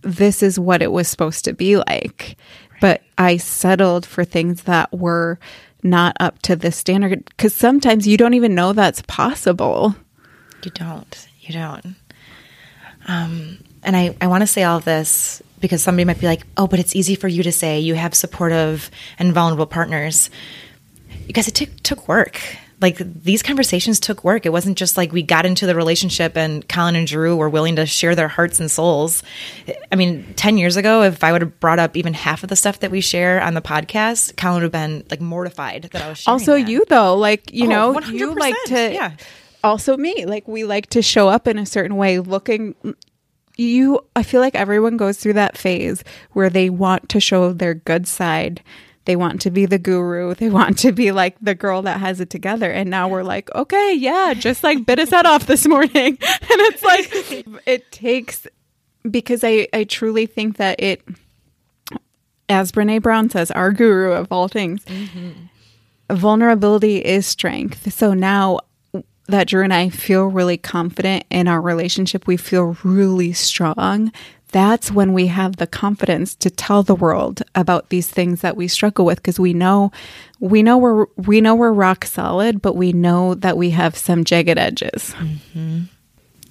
this 0.02 0.41
is 0.41 0.60
what 0.60 0.82
it 0.82 0.91
was 0.91 1.08
supposed 1.08 1.45
to 1.45 1.54
be 1.54 1.78
like. 1.78 2.38
But 2.82 3.02
I 3.17 3.38
settled 3.38 4.06
for 4.06 4.23
things 4.23 4.63
that 4.63 4.91
were 4.93 5.39
not 5.83 6.15
up 6.19 6.41
to 6.43 6.55
the 6.55 6.71
standard 6.71 7.25
because 7.25 7.55
sometimes 7.55 8.07
you 8.07 8.17
don't 8.17 8.33
even 8.33 8.55
know 8.55 8.73
that's 8.73 9.01
possible. 9.03 9.95
You 10.63 10.71
don't. 10.71 11.27
You 11.41 11.53
don't. 11.53 11.95
Um, 13.07 13.57
and 13.83 13.95
I, 13.95 14.15
I 14.21 14.27
want 14.27 14.41
to 14.41 14.47
say 14.47 14.63
all 14.63 14.79
this 14.79 15.41
because 15.59 15.81
somebody 15.81 16.05
might 16.05 16.19
be 16.19 16.27
like, 16.27 16.43
oh, 16.57 16.67
but 16.67 16.79
it's 16.79 16.95
easy 16.95 17.15
for 17.15 17.27
you 17.27 17.43
to 17.43 17.51
say 17.51 17.79
you 17.79 17.95
have 17.95 18.13
supportive 18.13 18.91
and 19.17 19.33
vulnerable 19.33 19.65
partners. 19.65 20.29
Because 21.27 21.47
it 21.47 21.55
took, 21.55 21.69
took 21.81 22.07
work 22.07 22.41
like 22.81 22.97
these 22.97 23.43
conversations 23.43 23.99
took 23.99 24.23
work. 24.23 24.45
It 24.45 24.51
wasn't 24.51 24.77
just 24.77 24.95
like 24.95 25.11
we 25.11 25.21
got 25.21 25.45
into 25.45 25.65
the 25.65 25.75
relationship 25.75 26.37
and 26.37 26.67
Colin 26.67 26.95
and 26.95 27.05
Drew 27.05 27.35
were 27.35 27.49
willing 27.49 27.75
to 27.75 27.85
share 27.85 28.15
their 28.15 28.27
hearts 28.27 28.59
and 28.59 28.71
souls. 28.71 29.21
I 29.91 29.95
mean, 29.95 30.33
10 30.35 30.57
years 30.57 30.77
ago, 30.77 31.03
if 31.03 31.23
I 31.23 31.31
would 31.31 31.41
have 31.41 31.59
brought 31.59 31.79
up 31.79 31.97
even 31.97 32.13
half 32.13 32.43
of 32.43 32.49
the 32.49 32.55
stuff 32.55 32.79
that 32.79 32.91
we 32.91 33.01
share 33.01 33.41
on 33.41 33.53
the 33.53 33.61
podcast, 33.61 34.37
Colin 34.37 34.55
would 34.55 34.63
have 34.63 34.71
been 34.71 35.03
like 35.09 35.21
mortified 35.21 35.89
that 35.91 36.01
I 36.01 36.09
was 36.09 36.27
Also, 36.27 36.53
that. 36.53 36.69
you 36.69 36.85
though, 36.87 37.15
like, 37.15 37.53
you 37.53 37.65
oh, 37.65 37.69
know, 37.69 37.93
100%. 37.99 38.13
you 38.13 38.35
like 38.35 38.55
to, 38.67 38.93
yeah. 38.93 39.11
also 39.63 39.97
me, 39.97 40.25
like 40.25 40.47
we 40.47 40.63
like 40.63 40.87
to 40.91 41.01
show 41.01 41.27
up 41.27 41.47
in 41.47 41.57
a 41.57 41.65
certain 41.65 41.97
way 41.97 42.19
looking 42.19 42.75
you 43.57 43.99
i 44.15 44.23
feel 44.23 44.39
like 44.39 44.55
everyone 44.55 44.95
goes 44.95 45.17
through 45.17 45.33
that 45.33 45.57
phase 45.57 46.01
where 46.31 46.49
they 46.49 46.69
want 46.69 47.09
to 47.09 47.19
show 47.19 47.51
their 47.51 47.73
good 47.73 48.07
side 48.07 48.63
they 49.10 49.15
want 49.15 49.41
to 49.41 49.50
be 49.50 49.65
the 49.65 49.80
guru. 49.80 50.36
They 50.39 50.52
want 50.52 50.78
to 50.80 50.91
be 50.91 51.12
like 51.12 51.36
the 51.41 51.56
girl 51.56 51.82
that 51.82 52.00
has 52.00 52.22
it 52.22 52.30
together. 52.30 52.72
And 52.72 52.91
now 52.91 53.08
we're 53.08 53.24
like, 53.24 53.50
okay, 53.56 53.95
yeah, 53.95 54.36
just 54.36 54.63
like 54.63 54.86
bit 54.86 55.00
his 55.00 55.10
head 55.10 55.26
off 55.26 55.48
this 55.48 55.65
morning. 55.65 56.19
And 56.52 56.62
it's 56.62 56.84
like, 56.84 57.62
it 57.65 57.91
takes, 57.91 58.45
because 59.10 59.43
I, 59.43 59.67
I 59.74 59.86
truly 59.86 60.28
think 60.28 60.58
that 60.58 60.80
it, 60.80 61.02
as 62.50 62.72
Brene 62.72 63.02
Brown 63.02 63.32
says, 63.32 63.50
our 63.50 63.72
guru 63.72 64.12
of 64.12 64.32
all 64.32 64.48
things, 64.48 64.86
mm-hmm. 64.86 66.15
vulnerability 66.15 66.98
is 66.98 67.26
strength. 67.26 67.91
So 67.91 68.13
now 68.13 68.60
that 69.28 69.48
Drew 69.48 69.63
and 69.63 69.74
I 69.74 69.89
feel 69.89 70.28
really 70.28 70.58
confident 70.58 71.26
in 71.32 71.48
our 71.48 71.62
relationship, 71.62 72.28
we 72.28 72.38
feel 72.38 72.78
really 72.84 73.34
strong 73.34 74.12
that's 74.51 74.91
when 74.91 75.13
we 75.13 75.27
have 75.27 75.57
the 75.57 75.67
confidence 75.67 76.35
to 76.35 76.49
tell 76.49 76.83
the 76.83 76.95
world 76.95 77.43
about 77.55 77.89
these 77.89 78.07
things 78.07 78.41
that 78.41 78.57
we 78.57 78.67
struggle 78.67 79.05
with 79.05 79.17
because 79.17 79.39
we 79.39 79.53
know 79.53 79.91
we 80.39 80.63
know 80.63 80.77
we're 80.77 81.05
we 81.15 81.41
know 81.41 81.55
we're 81.55 81.71
rock 81.71 82.05
solid 82.05 82.62
but 82.62 82.75
we 82.75 82.91
know 82.91 83.35
that 83.35 83.57
we 83.57 83.71
have 83.71 83.95
some 83.95 84.23
jagged 84.23 84.57
edges. 84.57 85.13
Mm-hmm. 85.17 85.81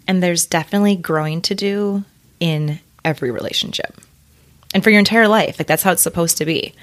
and 0.07 0.23
there's 0.23 0.47
definitely 0.47 0.97
growing 0.97 1.43
to 1.43 1.55
do 1.55 2.05
in 2.41 2.79
every 3.05 3.31
relationship 3.31 3.97
and 4.75 4.85
for 4.85 4.91
your 4.91 4.99
entire 4.99 5.29
life. 5.29 5.59
Like 5.59 5.67
that's 5.67 5.83
how 5.83 5.93
it's 5.93 6.03
supposed 6.03 6.39
to 6.39 6.45
be. 6.45 6.75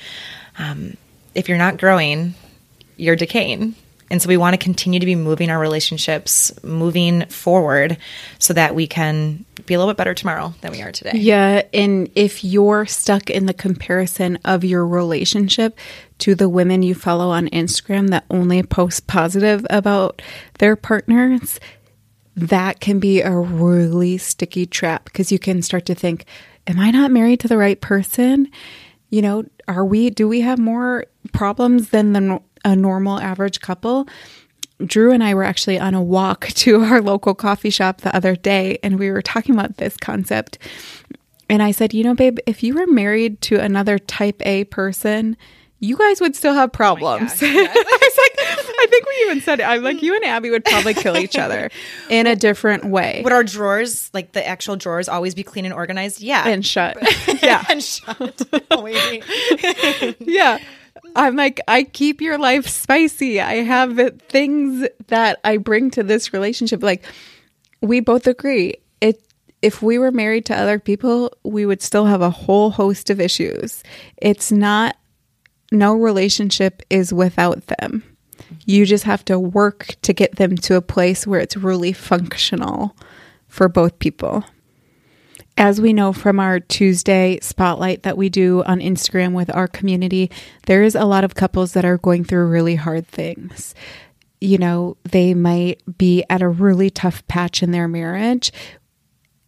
Um, 0.58 0.98
if 1.34 1.50
you're 1.50 1.58
not 1.58 1.78
growing 1.78 2.34
you're 2.98 3.16
decaying 3.16 3.76
and 4.10 4.22
so 4.22 4.30
we 4.30 4.38
want 4.38 4.54
to 4.54 4.58
continue 4.58 5.00
to 5.00 5.06
be 5.06 5.16
moving 5.16 5.50
our 5.50 5.60
relationships, 5.60 6.52
moving 6.64 7.26
forward 7.26 7.98
so 8.38 8.54
that 8.54 8.76
we 8.76 8.86
can 8.86 9.46
be 9.66 9.74
a 9.74 9.80
little 9.80 9.92
bit 9.92 9.98
better 9.98 10.14
tomorrow 10.14 10.54
than 10.62 10.72
we 10.72 10.82
are 10.82 10.92
today. 10.92 11.14
Yeah. 11.16 11.64
And 11.74 12.12
if 12.14 12.44
you're 12.44 12.86
stuck 12.86 13.30
in 13.32 13.48
the 13.48 13.54
comparison 13.54 14.38
of 14.46 14.64
your 14.64 14.86
relationship 14.86 15.80
to 16.20 16.36
the 16.36 16.48
women 16.48 16.84
you 16.84 16.94
follow 16.94 17.30
on 17.30 17.48
Instagram 17.50 18.10
that 18.10 18.26
only 18.30 18.62
post 18.62 19.08
positive 19.08 19.66
about 19.70 20.22
their 20.60 20.76
partners, 20.76 21.60
that 22.36 22.80
can 22.80 23.00
be 23.00 23.22
a 23.22 23.32
really 23.32 24.18
sticky 24.18 24.68
trap 24.68 25.06
because 25.06 25.32
you 25.32 25.40
can 25.40 25.62
start 25.62 25.86
to 25.88 25.96
think, 25.96 26.26
Am 26.68 26.80
I 26.80 26.90
not 26.90 27.12
married 27.12 27.40
to 27.42 27.48
the 27.48 27.58
right 27.58 27.80
person? 27.80 28.50
You 29.10 29.22
know, 29.22 29.46
are 29.68 29.86
we, 29.86 30.10
do 30.10 30.28
we 30.28 30.42
have 30.42 30.60
more 30.60 31.06
problems 31.32 31.90
than 31.90 32.14
the 32.14 32.42
a 32.66 32.76
normal 32.76 33.20
average 33.20 33.62
couple. 33.62 34.10
Drew 34.86 35.14
and 35.14 35.24
I 35.24 35.34
were 35.36 35.44
actually 35.44 35.80
on 35.80 35.94
a 35.94 36.02
walk 36.02 36.48
to 36.56 36.82
our 36.84 37.02
local 37.02 37.34
coffee 37.34 37.70
shop 37.70 38.02
the 38.02 38.14
other 38.14 38.36
day 38.36 38.80
and 38.84 39.00
we 39.00 39.12
were 39.12 39.22
talking 39.22 39.56
about 39.56 39.78
this 39.78 39.96
concept. 39.96 40.58
And 41.48 41.62
I 41.62 41.72
said, 41.72 41.94
you 41.94 42.04
know, 42.04 42.16
babe, 42.16 42.40
if 42.48 42.64
you 42.64 42.74
were 42.74 42.88
married 42.88 43.40
to 43.42 43.62
another 43.62 44.00
type 44.00 44.42
A 44.46 44.64
person, 44.66 45.38
you 45.80 45.96
guys 45.96 46.20
would 46.20 46.36
still 46.36 46.56
have 46.56 46.70
oh 46.70 46.72
problems. 46.72 47.42
Oh 47.42 47.46
yes. 47.46 47.78
I 48.80 48.88
think 48.90 49.06
we 49.06 49.26
even 49.26 49.42
said 49.42 49.60
it. 49.60 49.64
I'm 49.64 49.84
like, 49.84 50.02
you 50.02 50.16
and 50.16 50.24
Abby 50.24 50.50
would 50.50 50.66
probably 50.66 50.94
kill 50.94 51.18
each 51.18 51.38
other 51.38 51.70
in 52.10 52.28
a 52.28 52.36
different 52.36 52.86
way. 52.86 53.22
Would 53.24 53.34
our 53.34 53.44
drawers, 53.44 54.10
like 54.14 54.34
the 54.34 54.46
actual 54.46 54.76
drawers, 54.76 55.08
always 55.08 55.36
be 55.36 55.44
clean 55.44 55.66
and 55.66 55.74
organized? 55.74 56.22
Yeah. 56.22 56.48
And 56.48 56.66
shut. 56.66 56.98
yeah. 57.42 57.64
and 57.70 57.84
shut. 57.84 58.42
yeah. 60.20 60.60
I'm 61.16 61.36
like, 61.36 61.62
I 61.68 61.84
keep 61.84 62.22
your 62.22 62.38
life 62.38 62.68
spicy. 62.68 63.40
I 63.40 63.56
have 63.56 64.22
things 64.28 64.88
that 65.08 65.40
I 65.44 65.58
bring 65.58 65.92
to 65.92 66.04
this 66.04 66.34
relationship. 66.34 66.84
Like, 66.84 67.04
we 67.82 68.00
both 68.00 68.28
agree 68.28 68.76
it 69.02 69.22
if 69.62 69.82
we 69.82 69.98
were 69.98 70.12
married 70.12 70.46
to 70.48 70.56
other 70.56 70.80
people, 70.80 71.32
we 71.44 71.66
would 71.66 71.82
still 71.82 72.06
have 72.06 72.22
a 72.22 72.30
whole 72.30 72.72
host 72.72 73.10
of 73.10 73.20
issues. 73.20 73.84
It's 74.18 74.52
not 74.52 74.98
no 75.72 75.94
relationship 75.94 76.82
is 76.90 77.14
without 77.14 77.66
them. 77.68 78.15
You 78.66 78.86
just 78.86 79.04
have 79.04 79.26
to 79.26 79.40
work 79.40 79.96
to 80.02 80.14
get 80.14 80.36
them 80.36 80.56
to 80.58 80.76
a 80.76 80.82
place 80.82 81.26
where 81.26 81.40
it's 81.40 81.58
really 81.58 81.94
functional 81.94 82.96
for 83.48 83.70
both 83.70 84.00
people. 84.00 84.44
As 85.58 85.80
we 85.80 85.94
know 85.94 86.12
from 86.12 86.40
our 86.40 86.60
Tuesday 86.60 87.40
spotlight 87.42 88.04
that 88.04 88.18
we 88.18 88.28
do 88.28 88.62
on 88.64 88.80
Instagram 88.80 89.34
with 89.34 89.54
our 89.56 89.68
community, 89.68 90.30
there 90.66 90.84
is 90.84 90.96
a 90.96 91.06
lot 91.06 91.24
of 91.24 91.36
couples 91.36 91.74
that 91.74 91.86
are 91.86 91.98
going 91.98 92.26
through 92.26 92.48
really 92.48 92.76
hard 92.76 93.08
things. 93.08 93.74
You 94.42 94.58
know, 94.58 94.98
they 95.04 95.34
might 95.34 95.82
be 95.98 96.26
at 96.30 96.42
a 96.42 96.50
really 96.50 96.90
tough 96.90 97.26
patch 97.28 97.64
in 97.64 97.72
their 97.72 97.88
marriage. 97.88 98.52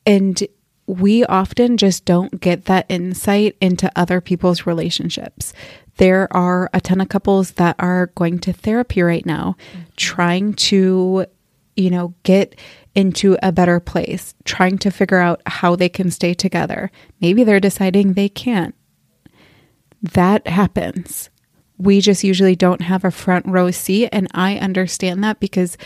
And 0.06 0.42
we 0.88 1.26
often 1.26 1.76
just 1.76 2.06
don't 2.06 2.40
get 2.40 2.66
that 2.66 2.86
insight 2.88 3.58
into 3.60 3.92
other 3.94 4.22
people's 4.22 4.66
relationships. 4.66 5.52
There 5.98 6.32
are 6.36 6.70
a 6.74 6.82
ton 6.82 7.02
of 7.02 7.10
couples 7.10 7.52
that 7.52 7.76
are 7.80 8.08
going 8.16 8.40
to 8.40 8.54
therapy 8.54 9.02
right 9.02 9.26
now, 9.26 9.56
mm-hmm. 9.72 9.82
trying 9.96 10.54
to, 10.54 11.26
you 11.76 11.90
know, 11.90 12.14
get 12.24 12.56
into 12.96 13.38
a 13.44 13.52
better 13.52 13.80
place, 13.80 14.34
trying 14.44 14.78
to 14.80 14.90
figure 14.90 15.20
out 15.20 15.42
how 15.46 15.76
they 15.76 15.90
can 15.90 16.10
stay 16.10 16.34
together. 16.34 16.90
Maybe 17.22 17.44
they're 17.44 17.60
deciding 17.60 18.14
they 18.14 18.30
can't. 18.30 18.74
That 20.02 20.48
happens. 20.48 21.30
We 21.78 22.02
just 22.02 22.24
usually 22.24 22.56
don't 22.56 22.82
have 22.82 23.06
a 23.06 23.12
front 23.12 23.46
row 23.46 23.70
seat. 23.70 24.10
And 24.12 24.28
I 24.34 24.58
understand 24.58 25.24
that 25.24 25.40
because 25.40 25.78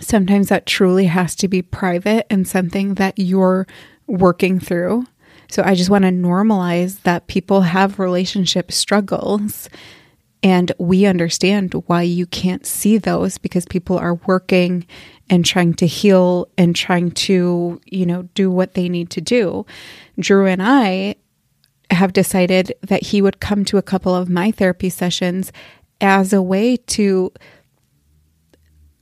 sometimes 0.00 0.48
that 0.48 0.66
truly 0.66 1.06
has 1.06 1.34
to 1.36 1.48
be 1.48 1.60
private 1.60 2.26
and 2.30 2.48
something 2.48 2.94
that 2.94 3.18
you're 3.18 3.66
working 4.06 4.58
through. 4.60 5.06
So 5.48 5.62
I 5.64 5.74
just 5.74 5.90
want 5.90 6.04
to 6.04 6.10
normalize 6.10 7.02
that 7.02 7.26
people 7.26 7.62
have 7.62 7.98
relationship 7.98 8.72
struggles 8.72 9.68
and 10.42 10.72
we 10.78 11.06
understand 11.06 11.72
why 11.86 12.02
you 12.02 12.26
can't 12.26 12.66
see 12.66 12.98
those 12.98 13.38
because 13.38 13.64
people 13.64 13.96
are 13.96 14.16
working 14.26 14.86
and 15.30 15.44
trying 15.44 15.72
to 15.74 15.86
heal 15.86 16.48
and 16.58 16.76
trying 16.76 17.12
to, 17.12 17.80
you 17.86 18.04
know, 18.04 18.24
do 18.34 18.50
what 18.50 18.74
they 18.74 18.90
need 18.90 19.08
to 19.10 19.22
do. 19.22 19.64
Drew 20.18 20.46
and 20.46 20.62
I 20.62 21.16
have 21.90 22.12
decided 22.12 22.74
that 22.82 23.04
he 23.04 23.22
would 23.22 23.40
come 23.40 23.64
to 23.64 23.78
a 23.78 23.82
couple 23.82 24.14
of 24.14 24.28
my 24.28 24.50
therapy 24.50 24.90
sessions 24.90 25.50
as 26.02 26.34
a 26.34 26.42
way 26.42 26.76
to 26.76 27.32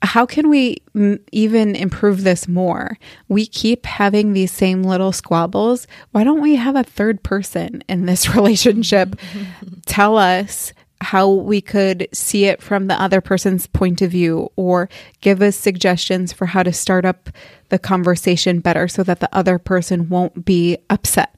how 0.02 0.26
can 0.26 0.48
we 0.48 0.78
m- 0.94 1.20
even 1.30 1.76
improve 1.76 2.24
this 2.24 2.48
more? 2.48 2.98
We 3.28 3.46
keep 3.46 3.86
having 3.86 4.32
these 4.32 4.50
same 4.50 4.82
little 4.82 5.12
squabbles. 5.12 5.86
Why 6.10 6.24
don't 6.24 6.42
we 6.42 6.56
have 6.56 6.76
a 6.76 6.82
third 6.82 7.22
person 7.22 7.82
in 7.88 8.06
this 8.06 8.28
relationship 8.34 9.16
tell 9.86 10.18
us 10.18 10.72
how 11.00 11.28
we 11.28 11.60
could 11.60 12.08
see 12.12 12.44
it 12.44 12.62
from 12.62 12.86
the 12.86 13.00
other 13.00 13.20
person's 13.20 13.66
point 13.66 14.02
of 14.02 14.10
view 14.10 14.50
or 14.54 14.88
give 15.20 15.42
us 15.42 15.56
suggestions 15.56 16.32
for 16.32 16.46
how 16.46 16.62
to 16.62 16.72
start 16.72 17.04
up 17.04 17.28
the 17.70 17.78
conversation 17.78 18.60
better 18.60 18.86
so 18.86 19.02
that 19.02 19.20
the 19.20 19.28
other 19.34 19.58
person 19.58 20.08
won't 20.08 20.44
be 20.44 20.78
upset. 20.90 21.34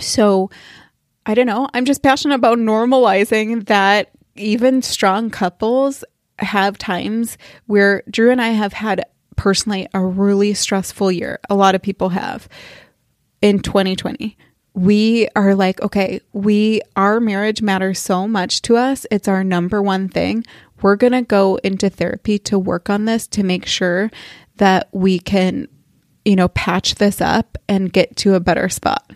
So, 0.00 0.50
I 1.26 1.34
don't 1.34 1.46
know. 1.46 1.68
I'm 1.72 1.84
just 1.84 2.02
passionate 2.02 2.34
about 2.34 2.58
normalizing 2.58 3.66
that 3.66 4.10
even 4.36 4.82
strong 4.82 5.30
couples 5.30 6.04
have 6.38 6.78
times 6.78 7.38
where 7.66 8.02
Drew 8.10 8.30
and 8.30 8.40
I 8.40 8.48
have 8.48 8.72
had 8.72 9.04
personally 9.36 9.86
a 9.94 10.04
really 10.04 10.54
stressful 10.54 11.12
year. 11.12 11.38
A 11.48 11.54
lot 11.54 11.74
of 11.74 11.82
people 11.82 12.10
have 12.10 12.48
in 13.42 13.60
2020 13.60 14.36
we 14.74 15.28
are 15.36 15.54
like, 15.54 15.80
okay, 15.82 16.20
we, 16.32 16.80
our 16.96 17.20
marriage 17.20 17.62
matters 17.62 18.00
so 18.00 18.26
much 18.26 18.60
to 18.62 18.76
us. 18.76 19.06
It's 19.10 19.28
our 19.28 19.44
number 19.44 19.80
one 19.80 20.08
thing. 20.08 20.44
We're 20.82 20.96
going 20.96 21.12
to 21.12 21.22
go 21.22 21.56
into 21.62 21.88
therapy 21.88 22.38
to 22.40 22.58
work 22.58 22.90
on 22.90 23.04
this 23.04 23.26
to 23.28 23.44
make 23.44 23.66
sure 23.66 24.10
that 24.56 24.88
we 24.92 25.20
can, 25.20 25.68
you 26.24 26.34
know, 26.34 26.48
patch 26.48 26.96
this 26.96 27.20
up 27.20 27.56
and 27.68 27.92
get 27.92 28.16
to 28.18 28.34
a 28.34 28.40
better 28.40 28.68
spot. 28.68 29.08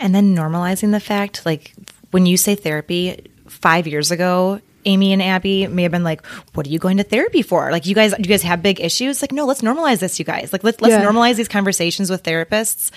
And 0.00 0.14
then 0.14 0.34
normalizing 0.34 0.92
the 0.92 1.00
fact, 1.00 1.46
like 1.46 1.74
when 2.10 2.26
you 2.26 2.36
say 2.36 2.54
therapy, 2.54 3.32
five 3.48 3.86
years 3.86 4.10
ago, 4.10 4.60
Amy 4.84 5.12
and 5.12 5.22
Abby 5.22 5.66
may 5.66 5.82
have 5.82 5.92
been 5.92 6.04
like, 6.04 6.24
"What 6.54 6.66
are 6.66 6.70
you 6.70 6.78
going 6.78 6.98
to 6.98 7.04
therapy 7.04 7.42
for? 7.42 7.70
Like, 7.70 7.86
you 7.86 7.94
guys, 7.94 8.14
you 8.18 8.24
guys 8.24 8.42
have 8.42 8.62
big 8.62 8.80
issues. 8.80 9.22
Like, 9.22 9.32
no, 9.32 9.44
let's 9.44 9.62
normalize 9.62 9.98
this, 9.98 10.18
you 10.18 10.24
guys. 10.24 10.52
Like, 10.52 10.64
let's 10.64 10.80
let's 10.80 10.92
yeah. 10.92 11.04
normalize 11.04 11.36
these 11.36 11.48
conversations 11.48 12.10
with 12.10 12.22
therapists." 12.22 12.90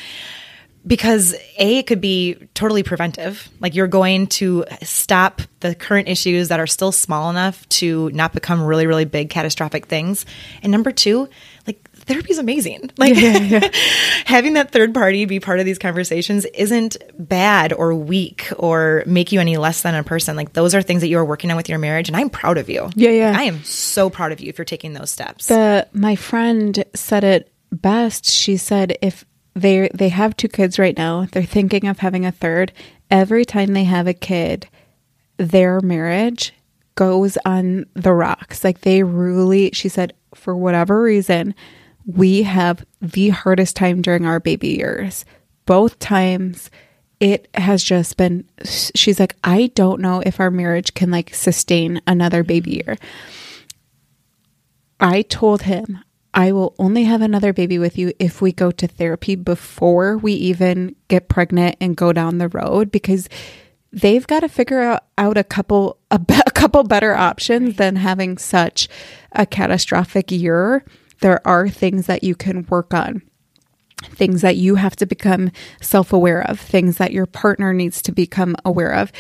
because 0.86 1.36
a 1.58 1.80
it 1.80 1.88
could 1.88 2.02
be 2.02 2.36
totally 2.54 2.84
preventive 2.84 3.50
like 3.60 3.76
you're 3.76 3.88
going 3.88 4.28
to 4.28 4.66
stop 4.82 5.42
the 5.60 5.76
current 5.76 6.08
issues 6.08 6.48
that 6.48 6.60
are 6.60 6.68
still 6.68 6.92
small 6.92 7.30
enough 7.30 7.68
to 7.70 8.10
not 8.12 8.34
become 8.34 8.64
really 8.64 8.88
really 8.88 9.06
big 9.06 9.30
catastrophic 9.30 9.86
things 9.86 10.26
and 10.64 10.72
number 10.72 10.92
two 10.92 11.30
like 11.68 11.88
therapy 12.12 12.32
is 12.32 12.38
amazing 12.38 12.90
like 12.98 13.16
yeah, 13.16 13.38
yeah, 13.38 13.70
having 14.26 14.54
that 14.54 14.72
third 14.72 14.94
party 14.94 15.26
be 15.26 15.40
part 15.40 15.60
of 15.60 15.66
these 15.66 15.80
conversations 15.80 16.46
isn't 16.46 16.98
bad 17.18 17.74
or 17.74 17.94
weak 17.94 18.50
or 18.58 19.04
make 19.06 19.32
you 19.32 19.40
any 19.40 19.58
less 19.58 19.82
than 19.82 19.96
a 19.96 20.04
person 20.04 20.36
like 20.36 20.54
those 20.54 20.76
are 20.76 20.82
things 20.82 21.02
that 21.02 21.08
you 21.08 21.18
are 21.18 21.26
working 21.26 21.50
on 21.52 21.58
with 21.58 21.70
your 21.70 21.80
marriage 21.80 22.08
and 22.08 22.18
i'm 22.18 22.30
proud 22.30 22.58
of 22.58 22.70
you 22.70 22.90
yeah 22.96 23.12
yeah 23.12 23.34
i 23.38 23.44
am 23.44 23.64
so 23.64 24.10
proud 24.10 24.32
of 24.32 24.40
you 24.40 24.50
if 24.50 24.58
you're 24.58 24.66
taking 24.66 24.94
those 24.94 25.10
steps 25.10 25.48
the 25.48 25.88
my 25.94 26.16
friend 26.16 26.84
said 26.96 27.24
it 27.24 27.52
best 27.72 28.26
she 28.26 28.58
said 28.58 28.98
if 29.02 29.26
they 29.56 29.90
they 29.94 30.10
have 30.10 30.36
two 30.36 30.48
kids 30.48 30.80
right 30.80 30.98
now. 30.98 31.28
They're 31.32 31.44
thinking 31.44 31.88
of 31.88 32.00
having 32.00 32.26
a 32.26 32.32
third. 32.32 32.72
Every 33.10 33.46
time 33.46 33.74
they 33.74 33.84
have 33.84 34.08
a 34.08 34.14
kid, 34.14 34.68
their 35.38 35.82
marriage 35.82 36.54
goes 36.96 37.38
on 37.46 37.86
the 37.94 38.14
rocks. 38.14 38.64
Like 38.64 38.82
they 38.82 39.04
really 39.04 39.72
she 39.74 39.90
said 39.90 40.14
for 40.34 40.56
whatever 40.56 41.02
reason, 41.02 41.56
we 42.06 42.44
have 42.44 42.86
the 43.02 43.30
hardest 43.30 43.76
time 43.76 44.02
during 44.02 44.26
our 44.26 44.40
baby 44.40 44.70
years. 44.70 45.26
Both 45.66 46.00
times 46.00 46.70
it 47.20 47.48
has 47.54 47.84
just 47.84 48.18
been 48.18 48.50
she's 48.66 49.20
like 49.20 49.36
I 49.44 49.68
don't 49.76 50.02
know 50.02 50.24
if 50.26 50.40
our 50.40 50.52
marriage 50.52 50.94
can 50.94 51.12
like 51.12 51.34
sustain 51.34 52.02
another 52.08 52.44
baby 52.44 52.72
mm-hmm. 52.72 52.90
year. 52.90 52.98
I 55.00 55.22
told 55.24 55.64
him 55.64 56.00
I 56.34 56.52
will 56.52 56.76
only 56.80 57.04
have 57.04 57.22
another 57.22 57.54
baby 57.54 57.78
with 57.78 57.98
you 57.98 58.14
if 58.18 58.42
we 58.42 58.52
go 58.52 58.72
to 58.72 58.88
therapy 58.88 59.36
before 59.36 60.18
we 60.18 60.34
even 60.34 60.96
get 61.10 61.28
pregnant 61.28 61.76
and 61.82 61.98
go 61.98 62.14
down 62.14 62.38
the 62.38 62.48
road 62.48 62.92
because 62.92 63.28
they've 63.92 64.26
got 64.26 64.40
to 64.40 64.50
figure 64.50 64.80
out, 64.80 65.04
out 65.18 65.38
a 65.38 65.44
couple 65.44 65.98
a, 66.10 66.20
be- 66.20 66.42
a 66.46 66.52
couple 66.52 66.84
better 66.84 67.14
options 67.14 67.76
than 67.76 67.98
having 67.98 68.38
such 68.38 68.88
a 69.34 69.46
catastrophic 69.46 70.32
year. 70.32 70.86
There 71.22 71.46
are 71.48 71.70
things 71.70 72.08
that 72.08 72.24
you 72.24 72.36
can 72.36 72.66
work 72.70 72.94
on. 72.94 73.22
Things 74.04 74.42
that 74.42 74.56
you 74.56 74.76
have 74.76 74.96
to 74.98 75.06
become 75.06 75.52
self 75.80 76.12
aware 76.12 76.42
of, 76.42 76.60
things 76.60 76.98
that 76.98 77.14
your 77.14 77.28
partner 77.28 77.72
needs 77.72 78.02
to 78.04 78.12
become 78.12 78.56
aware 78.66 78.94
of. 78.94 79.12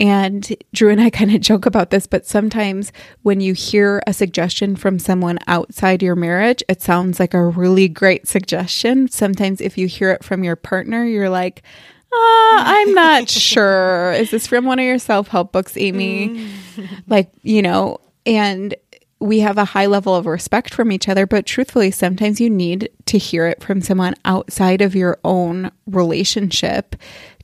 And 0.00 0.54
Drew 0.72 0.90
and 0.90 1.00
I 1.00 1.10
kind 1.18 1.34
of 1.34 1.40
joke 1.40 1.66
about 1.66 1.90
this, 1.90 2.06
but 2.06 2.26
sometimes 2.26 2.92
when 3.22 3.40
you 3.40 3.54
hear 3.54 4.02
a 4.06 4.12
suggestion 4.12 4.76
from 4.76 4.98
someone 4.98 5.38
outside 5.46 6.02
your 6.02 6.14
marriage, 6.14 6.62
it 6.68 6.82
sounds 6.82 7.18
like 7.18 7.34
a 7.34 7.44
really 7.44 7.88
great 7.88 8.28
suggestion. 8.28 9.08
Sometimes 9.08 9.60
if 9.60 9.76
you 9.76 9.86
hear 9.86 10.10
it 10.10 10.24
from 10.24 10.44
your 10.44 10.56
partner, 10.56 11.04
you're 11.04 11.30
like, 11.30 11.62
uh, 12.10 12.62
I'm 12.64 12.94
not 12.94 13.28
sure. 13.28 14.12
Is 14.12 14.30
this 14.30 14.46
from 14.46 14.64
one 14.64 14.78
of 14.78 14.84
your 14.84 14.98
self 14.98 15.28
help 15.28 15.52
books, 15.52 15.76
Amy? 15.76 16.28
Mm. 16.76 16.88
like, 17.06 17.30
you 17.42 17.62
know, 17.62 18.00
and 18.24 18.74
we 19.20 19.40
have 19.40 19.58
a 19.58 19.64
high 19.64 19.86
level 19.86 20.14
of 20.14 20.26
respect 20.26 20.72
from 20.72 20.92
each 20.92 21.08
other, 21.08 21.26
but 21.26 21.46
truthfully, 21.46 21.90
sometimes 21.90 22.40
you 22.40 22.48
need 22.48 22.90
to 23.06 23.18
hear 23.18 23.46
it 23.46 23.62
from 23.62 23.80
someone 23.80 24.14
outside 24.24 24.80
of 24.80 24.94
your 24.94 25.18
own 25.24 25.70
relationship 25.86 26.94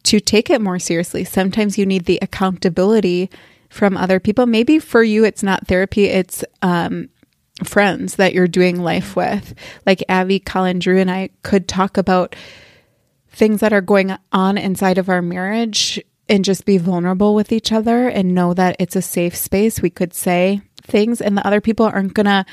to 0.05 0.21
take 0.21 0.51
it 0.51 0.61
more 0.61 0.79
seriously. 0.79 1.25
Sometimes 1.25 1.77
you 1.77 1.87
need 1.87 2.05
the 2.05 2.19
accountability 2.23 3.31
from 3.71 3.97
other 3.97 4.21
people. 4.21 4.47
Maybe 4.47 4.79
for 4.79 5.03
you, 5.03 5.25
it's 5.25 5.43
not 5.43 5.67
therapy, 5.67 6.05
it's 6.05 6.45
um, 6.63 7.09
friends 7.65 8.17
that 8.17 8.35
you're 8.35 8.47
doing 8.47 8.81
life 8.81 9.17
with. 9.17 9.55
Like 9.85 10.05
Abby, 10.09 10.39
Colin, 10.39 10.79
Drew, 10.79 10.99
and 10.99 11.11
I 11.11 11.31
could 11.43 11.67
talk 11.67 11.97
about 11.97 12.37
things 13.31 13.61
that 13.61 13.73
are 13.73 13.81
going 13.81 14.17
on 14.33 14.57
inside 14.59 14.99
of 14.99 15.09
our 15.09 15.23
marriage 15.23 16.01
and 16.29 16.45
just 16.45 16.65
be 16.65 16.79
vulnerable 16.79 17.35
with 17.35 17.51
each 17.51 17.73
other 17.73 18.09
and 18.09 18.35
know 18.35 18.55
that 18.55 18.77
it's 18.79 18.97
a 18.97 19.03
safe 19.03 19.35
space. 19.35 19.83
We 19.83 19.91
could 19.91 20.15
say 20.15 20.63
things, 20.85 21.21
and 21.21 21.37
the 21.37 21.47
other 21.47 21.61
people 21.61 21.87
aren't 21.87 22.15
going 22.15 22.27
to 22.27 22.45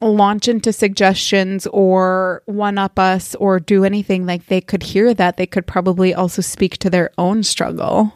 launch 0.00 0.48
into 0.48 0.72
suggestions 0.72 1.66
or 1.68 2.42
one 2.46 2.76
up 2.76 2.98
us 2.98 3.34
or 3.36 3.60
do 3.60 3.84
anything 3.84 4.26
like 4.26 4.46
they 4.46 4.60
could 4.60 4.82
hear 4.82 5.14
that 5.14 5.36
they 5.36 5.46
could 5.46 5.66
probably 5.66 6.12
also 6.12 6.42
speak 6.42 6.76
to 6.78 6.90
their 6.90 7.10
own 7.18 7.42
struggle 7.44 8.12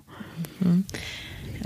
mm-hmm. 0.61 0.81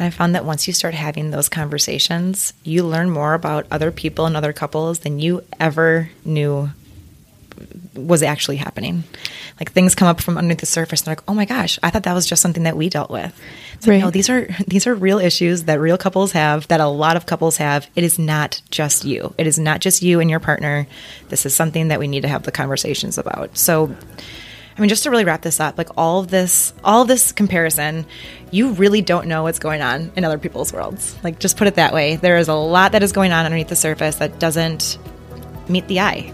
And 0.00 0.06
I 0.06 0.10
found 0.10 0.34
that 0.34 0.46
once 0.46 0.66
you 0.66 0.72
start 0.72 0.94
having 0.94 1.30
those 1.30 1.50
conversations, 1.50 2.54
you 2.64 2.84
learn 2.84 3.10
more 3.10 3.34
about 3.34 3.66
other 3.70 3.90
people 3.90 4.24
and 4.24 4.34
other 4.34 4.54
couples 4.54 5.00
than 5.00 5.18
you 5.18 5.44
ever 5.58 6.08
knew 6.24 6.70
was 7.94 8.22
actually 8.22 8.56
happening. 8.56 9.04
Like 9.58 9.72
things 9.72 9.94
come 9.94 10.08
up 10.08 10.20
from 10.20 10.38
underneath 10.38 10.60
the 10.60 10.66
surface 10.66 11.00
and 11.00 11.06
they're 11.06 11.16
like, 11.16 11.24
oh 11.28 11.34
my 11.34 11.44
gosh, 11.44 11.78
I 11.82 11.90
thought 11.90 12.04
that 12.04 12.14
was 12.14 12.26
just 12.26 12.42
something 12.42 12.62
that 12.62 12.76
we 12.76 12.88
dealt 12.88 13.10
with. 13.10 13.38
So 13.80 13.90
right. 13.90 14.00
no, 14.00 14.10
these 14.10 14.30
are 14.30 14.48
these 14.66 14.86
are 14.86 14.94
real 14.94 15.18
issues 15.18 15.64
that 15.64 15.80
real 15.80 15.98
couples 15.98 16.32
have, 16.32 16.68
that 16.68 16.80
a 16.80 16.86
lot 16.86 17.16
of 17.16 17.26
couples 17.26 17.56
have. 17.58 17.88
It 17.94 18.04
is 18.04 18.18
not 18.18 18.62
just 18.70 19.04
you. 19.04 19.34
It 19.38 19.46
is 19.46 19.58
not 19.58 19.80
just 19.80 20.02
you 20.02 20.20
and 20.20 20.30
your 20.30 20.40
partner. 20.40 20.86
This 21.28 21.46
is 21.46 21.54
something 21.54 21.88
that 21.88 21.98
we 21.98 22.08
need 22.08 22.22
to 22.22 22.28
have 22.28 22.42
the 22.44 22.52
conversations 22.52 23.18
about. 23.18 23.56
So 23.56 23.94
I 24.76 24.80
mean, 24.80 24.88
just 24.88 25.02
to 25.02 25.10
really 25.10 25.26
wrap 25.26 25.42
this 25.42 25.60
up, 25.60 25.76
like 25.76 25.90
all 25.98 26.20
of 26.20 26.28
this, 26.28 26.72
all 26.82 27.02
of 27.02 27.08
this 27.08 27.32
comparison, 27.32 28.06
you 28.50 28.72
really 28.72 29.02
don't 29.02 29.26
know 29.26 29.42
what's 29.42 29.58
going 29.58 29.82
on 29.82 30.10
in 30.16 30.24
other 30.24 30.38
people's 30.38 30.72
worlds. 30.72 31.18
Like, 31.22 31.38
just 31.38 31.58
put 31.58 31.66
it 31.66 31.74
that 31.74 31.92
way. 31.92 32.16
There 32.16 32.38
is 32.38 32.48
a 32.48 32.54
lot 32.54 32.92
that 32.92 33.02
is 33.02 33.12
going 33.12 33.30
on 33.30 33.44
underneath 33.44 33.68
the 33.68 33.76
surface 33.76 34.16
that 34.16 34.38
doesn't 34.38 34.96
meet 35.68 35.86
the 35.86 36.00
eye. 36.00 36.32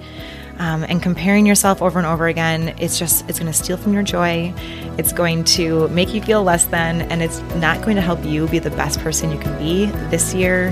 Um, 0.59 0.85
and 0.85 1.03
comparing 1.03 1.45
yourself 1.45 1.83
over 1.83 1.99
and 1.99 2.07
over 2.07 2.29
again, 2.29 2.75
it's 2.79 2.99
just, 2.99 3.29
it's 3.29 3.39
going 3.39 3.53
to 3.53 3.57
steal 3.57 3.77
from 3.77 3.93
your 3.93 4.03
joy. 4.03 4.55
It's 4.97 5.13
going 5.13 5.45
to 5.45 5.89
make 5.89 6.15
you 6.15 6.23
feel 6.23 6.43
less 6.43 6.65
than, 6.65 7.03
and 7.03 7.23
it's 7.23 7.41
not 7.57 7.83
going 7.83 7.97
to 7.97 8.03
help 8.03 8.25
you 8.25 8.49
be 8.49 8.59
the 8.59 8.71
best 8.71 9.01
person 9.01 9.31
you 9.31 9.39
can 9.39 9.57
be 9.59 9.87
this 10.09 10.33
year 10.33 10.69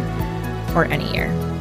or 0.74 0.87
any 0.87 1.12
year. 1.12 1.54